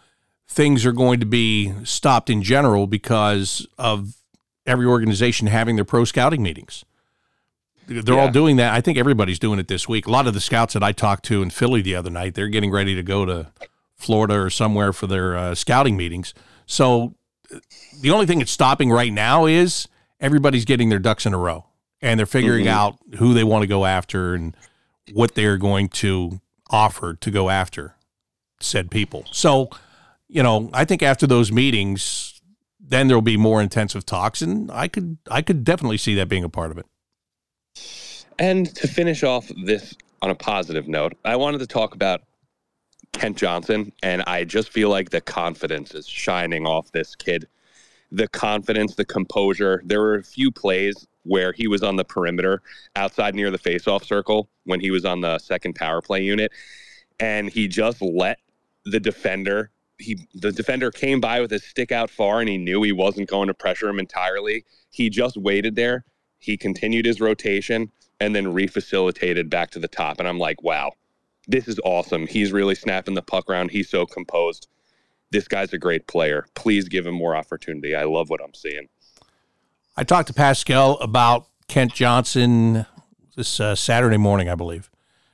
[0.48, 4.16] things are going to be stopped in general because of
[4.66, 6.86] every organization having their pro scouting meetings.
[7.88, 8.22] They're yeah.
[8.22, 8.74] all doing that.
[8.74, 10.08] I think everybody's doing it this week.
[10.08, 12.48] A lot of the scouts that I talked to in Philly the other night, they're
[12.48, 13.52] getting ready to go to
[13.96, 16.34] Florida or somewhere for their uh, scouting meetings.
[16.66, 17.16] So
[18.02, 19.88] the only thing that's stopping right now is
[20.20, 21.66] everybody's getting their ducks in a row
[22.02, 22.76] and they're figuring mm-hmm.
[22.76, 24.56] out who they want to go after and
[25.12, 27.96] what they're going to offer to go after
[28.60, 29.26] said people.
[29.32, 29.70] So,
[30.28, 32.42] you know, I think after those meetings,
[32.80, 36.44] then there'll be more intensive talks and I could I could definitely see that being
[36.44, 36.86] a part of it.
[38.40, 42.22] And to finish off this on a positive note, I wanted to talk about
[43.12, 47.48] Kent Johnson, and I just feel like the confidence is shining off this kid.
[48.12, 49.82] The confidence, the composure.
[49.86, 52.62] There were a few plays where he was on the perimeter
[52.96, 56.52] outside near the faceoff circle when he was on the second power play unit,
[57.20, 58.40] and he just let
[58.86, 59.70] the defender.
[60.00, 63.30] He the defender came by with his stick out far, and he knew he wasn't
[63.30, 64.66] going to pressure him entirely.
[64.90, 66.04] He just waited there.
[66.40, 67.92] He continued his rotation
[68.24, 70.20] and then refacilitated back to the top.
[70.20, 70.94] And I'm like, wow,
[71.46, 72.26] this is awesome.
[72.26, 73.70] He's really snapping the puck around.
[73.70, 74.70] He's so composed.
[75.30, 76.46] This guy's a great player.
[76.56, 77.94] Please give him more opportunity.
[77.94, 78.88] I love what I'm seeing.
[79.98, 82.86] I talked to Pascal about Kent Johnson
[83.36, 84.90] this uh, Saturday morning, I believe,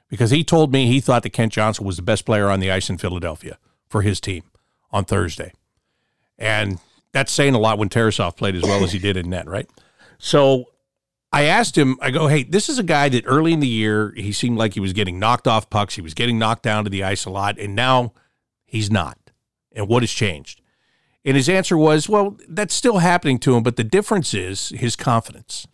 [0.10, 2.72] because he told me he thought that Kent Johnson was the best player on the
[2.72, 4.44] ice in Philadelphia for his team
[4.92, 5.54] on Thursday.
[6.40, 6.80] And
[7.12, 9.70] that's saying a lot when Tarasov played as well as he did in net, right?
[10.18, 10.69] So
[11.32, 14.14] I asked him, I go, hey, this is a guy that early in the year,
[14.18, 15.96] he seemed like he was getting knocked off pucks.
[15.96, 18.14] He was getting knocked down to the ice a lot, and now
[18.66, 19.18] he's not.
[19.72, 20.62] And what has changed?
[21.24, 24.96] And his answer was, well, that's still happening to him, but the difference is his
[24.96, 25.68] confidence.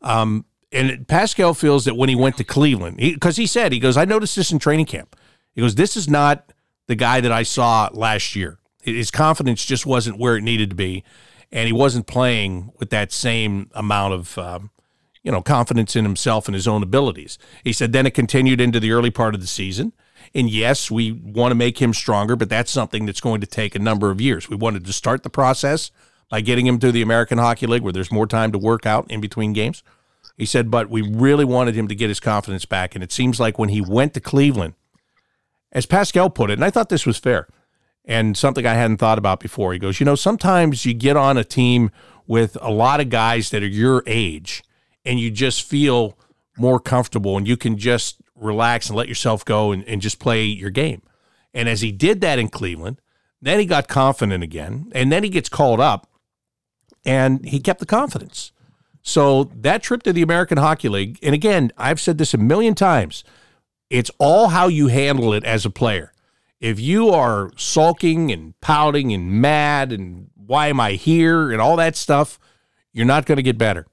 [0.00, 3.78] Um, and Pascal feels that when he went to Cleveland, because he, he said, he
[3.78, 5.16] goes, I noticed this in training camp.
[5.54, 6.52] He goes, this is not
[6.86, 8.58] the guy that I saw last year.
[8.82, 11.04] His confidence just wasn't where it needed to be,
[11.52, 14.70] and he wasn't playing with that same amount of um,
[15.24, 17.38] you know, confidence in himself and his own abilities.
[17.64, 19.92] He said then it continued into the early part of the season.
[20.34, 23.74] And yes, we want to make him stronger, but that's something that's going to take
[23.74, 24.48] a number of years.
[24.48, 25.90] We wanted to start the process
[26.28, 29.10] by getting him to the American Hockey League where there's more time to work out
[29.10, 29.82] in between games.
[30.36, 32.94] He said, but we really wanted him to get his confidence back.
[32.94, 34.74] And it seems like when he went to Cleveland,
[35.72, 37.48] as Pascal put it, and I thought this was fair
[38.04, 41.38] and something I hadn't thought about before, he goes, you know, sometimes you get on
[41.38, 41.90] a team
[42.26, 44.62] with a lot of guys that are your age
[45.04, 46.18] and you just feel
[46.56, 50.44] more comfortable and you can just relax and let yourself go and, and just play
[50.44, 51.02] your game.
[51.52, 53.00] And as he did that in Cleveland,
[53.40, 56.08] then he got confident again, and then he gets called up
[57.04, 58.52] and he kept the confidence.
[59.02, 62.74] So that trip to the American Hockey League, and again, I've said this a million
[62.74, 63.22] times,
[63.90, 66.12] it's all how you handle it as a player.
[66.58, 71.76] If you are sulking and pouting and mad and why am I here and all
[71.76, 72.38] that stuff,
[72.94, 73.86] you're not going to get better.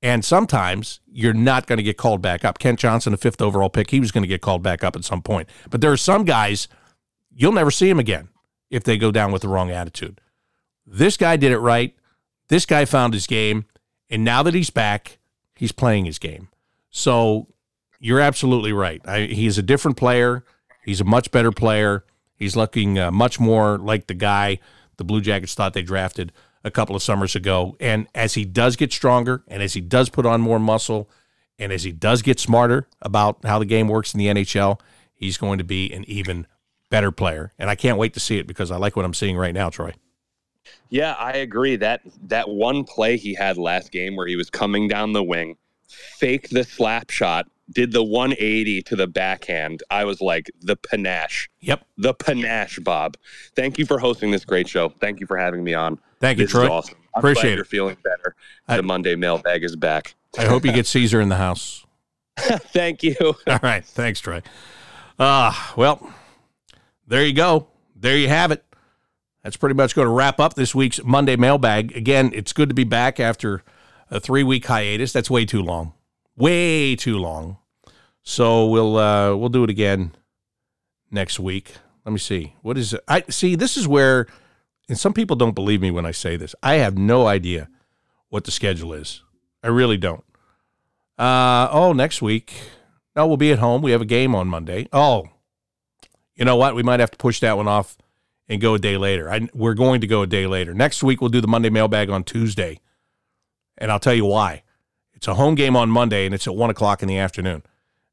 [0.00, 2.58] And sometimes you're not going to get called back up.
[2.58, 5.04] Kent Johnson, a fifth overall pick, he was going to get called back up at
[5.04, 5.48] some point.
[5.70, 6.68] But there are some guys,
[7.34, 8.28] you'll never see him again
[8.70, 10.20] if they go down with the wrong attitude.
[10.86, 11.96] This guy did it right.
[12.48, 13.64] This guy found his game.
[14.08, 15.18] And now that he's back,
[15.56, 16.48] he's playing his game.
[16.90, 17.48] So
[17.98, 19.02] you're absolutely right.
[19.06, 20.44] I, he's a different player.
[20.84, 22.04] He's a much better player.
[22.36, 24.60] He's looking uh, much more like the guy
[24.98, 26.32] the Blue Jackets thought they drafted
[26.64, 27.76] a couple of summers ago.
[27.80, 31.10] And as he does get stronger, and as he does put on more muscle,
[31.58, 34.80] and as he does get smarter about how the game works in the NHL,
[35.14, 36.46] he's going to be an even
[36.90, 37.52] better player.
[37.58, 39.70] And I can't wait to see it because I like what I'm seeing right now,
[39.70, 39.92] Troy.
[40.90, 41.76] Yeah, I agree.
[41.76, 45.56] That that one play he had last game where he was coming down the wing,
[45.88, 49.82] fake the slap shot, did the 180 to the backhand.
[49.90, 51.48] I was like, the panache.
[51.60, 51.84] Yep.
[51.98, 53.16] The panache, Bob.
[53.54, 54.88] Thank you for hosting this great show.
[55.00, 55.98] Thank you for having me on.
[56.20, 56.64] Thank you, this Troy.
[56.64, 56.98] Is awesome.
[57.14, 57.56] I'm Appreciate it.
[57.56, 58.34] You're feeling better.
[58.66, 60.14] I- the Monday mailbag is back.
[60.38, 61.84] I hope you get Caesar in the house.
[62.38, 63.16] Thank you.
[63.46, 63.84] All right.
[63.84, 64.42] Thanks, Troy.
[65.18, 66.12] Uh, well,
[67.06, 67.66] there you go.
[67.96, 68.64] There you have it.
[69.42, 71.96] That's pretty much going to wrap up this week's Monday mailbag.
[71.96, 73.62] Again, it's good to be back after
[74.10, 75.12] a three week hiatus.
[75.12, 75.94] That's way too long.
[76.36, 77.56] Way too long.
[78.22, 80.14] So we'll uh, we'll do it again
[81.10, 81.74] next week.
[82.04, 82.54] Let me see.
[82.62, 83.00] What is it?
[83.08, 84.26] I see this is where
[84.88, 86.54] and some people don't believe me when I say this.
[86.62, 87.68] I have no idea
[88.28, 89.22] what the schedule is.
[89.62, 90.24] I really don't.
[91.18, 92.54] Uh oh, next week.
[93.16, 93.82] No, we'll be at home.
[93.82, 94.88] We have a game on Monday.
[94.92, 95.28] Oh,
[96.36, 96.76] you know what?
[96.76, 97.98] We might have to push that one off
[98.48, 99.30] and go a day later.
[99.30, 100.72] I, we're going to go a day later.
[100.72, 102.80] Next week, we'll do the Monday mailbag on Tuesday.
[103.76, 104.62] And I'll tell you why.
[105.14, 107.64] It's a home game on Monday, and it's at 1 o'clock in the afternoon.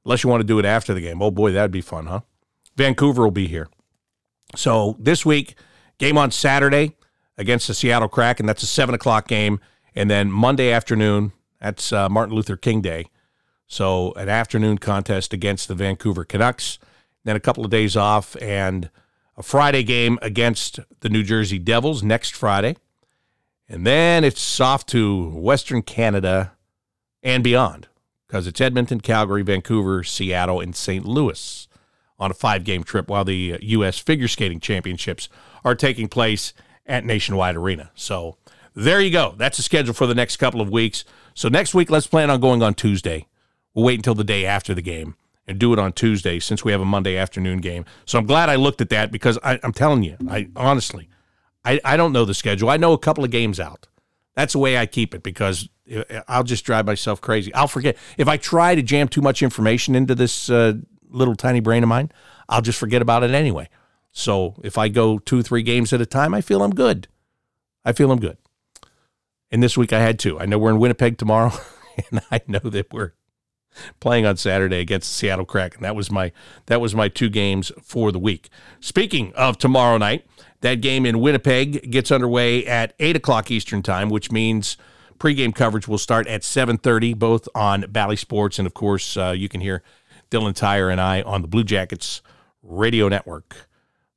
[0.04, 1.22] Unless you want to do it after the game.
[1.22, 2.22] Oh, boy, that'd be fun, huh?
[2.76, 3.68] Vancouver will be here.
[4.56, 5.56] So this week,
[5.98, 6.96] game on Saturday
[7.38, 8.46] against the Seattle Kraken.
[8.46, 9.60] That's a 7 o'clock game.
[9.96, 13.06] And then Monday afternoon, that's uh, Martin Luther King Day.
[13.68, 16.78] So an afternoon contest against the Vancouver Canucks,
[17.24, 18.90] then a couple of days off, and
[19.38, 22.78] a Friday game against the New Jersey Devils next Friday.
[23.68, 26.54] And then it's off to Western Canada
[27.24, 27.88] and beyond
[28.28, 31.06] because it's Edmonton, Calgary, Vancouver, Seattle, and St.
[31.06, 31.68] Louis
[32.20, 33.98] on a five game trip while the U.S.
[33.98, 35.28] Figure Skating Championships
[35.66, 36.54] are taking place
[36.86, 37.92] at Nationwide Arena.
[37.96, 38.38] So
[38.76, 39.34] there you go.
[39.38, 41.04] That's the schedule for the next couple of weeks.
[41.34, 43.28] So next week, let's plan on going on Tuesday.
[43.74, 45.16] We'll wait until the day after the game
[45.48, 47.84] and do it on Tuesday since we have a Monday afternoon game.
[48.06, 51.10] So I'm glad I looked at that because I, I'm telling you, I honestly,
[51.66, 52.70] I, I don't know the schedule.
[52.70, 53.88] I know a couple of games out.
[54.36, 55.68] That's the way I keep it because
[56.28, 57.54] I'll just drive myself crazy.
[57.54, 57.98] I'll forget.
[58.18, 60.74] If I try to jam too much information into this uh,
[61.10, 62.12] little tiny brain of mine,
[62.50, 63.70] I'll just forget about it anyway.
[64.18, 67.10] So if I go two, three games at a time, I feel I'm good.
[67.84, 68.38] I feel I'm good.
[69.52, 70.40] And this week I had two.
[70.40, 71.52] I know we're in Winnipeg tomorrow,
[72.10, 73.12] and I know that we're
[74.00, 75.80] playing on Saturday against the Seattle Kraken.
[75.80, 76.32] And that was my
[76.68, 78.50] that was my two games for the week.
[78.80, 80.26] Speaking of tomorrow night,
[80.62, 84.78] that game in Winnipeg gets underway at eight o'clock Eastern time, which means
[85.20, 89.34] pregame coverage will start at seven thirty, both on Bally Sports and of course uh,
[89.36, 89.84] you can hear
[90.32, 92.22] Dylan Tyre and I on the Blue Jackets
[92.64, 93.68] radio network.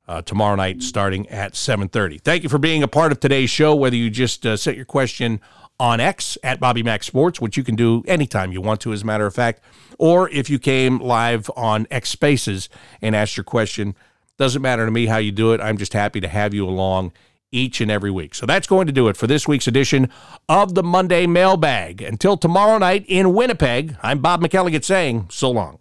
[0.09, 3.75] Uh, tomorrow night starting at 7.30 thank you for being a part of today's show
[3.75, 5.39] whether you just uh, set your question
[5.79, 9.03] on X at Bobby Mac Sports, which you can do anytime you want to, as
[9.03, 9.61] a matter of fact,
[9.97, 12.69] or if you came live on X Spaces
[13.01, 13.95] and asked your question.
[14.37, 15.61] Doesn't matter to me how you do it.
[15.61, 17.11] I'm just happy to have you along
[17.51, 18.35] each and every week.
[18.35, 20.09] So that's going to do it for this week's edition
[20.47, 22.01] of the Monday Mailbag.
[22.01, 25.79] Until tomorrow night in Winnipeg, I'm Bob McElligott saying so long.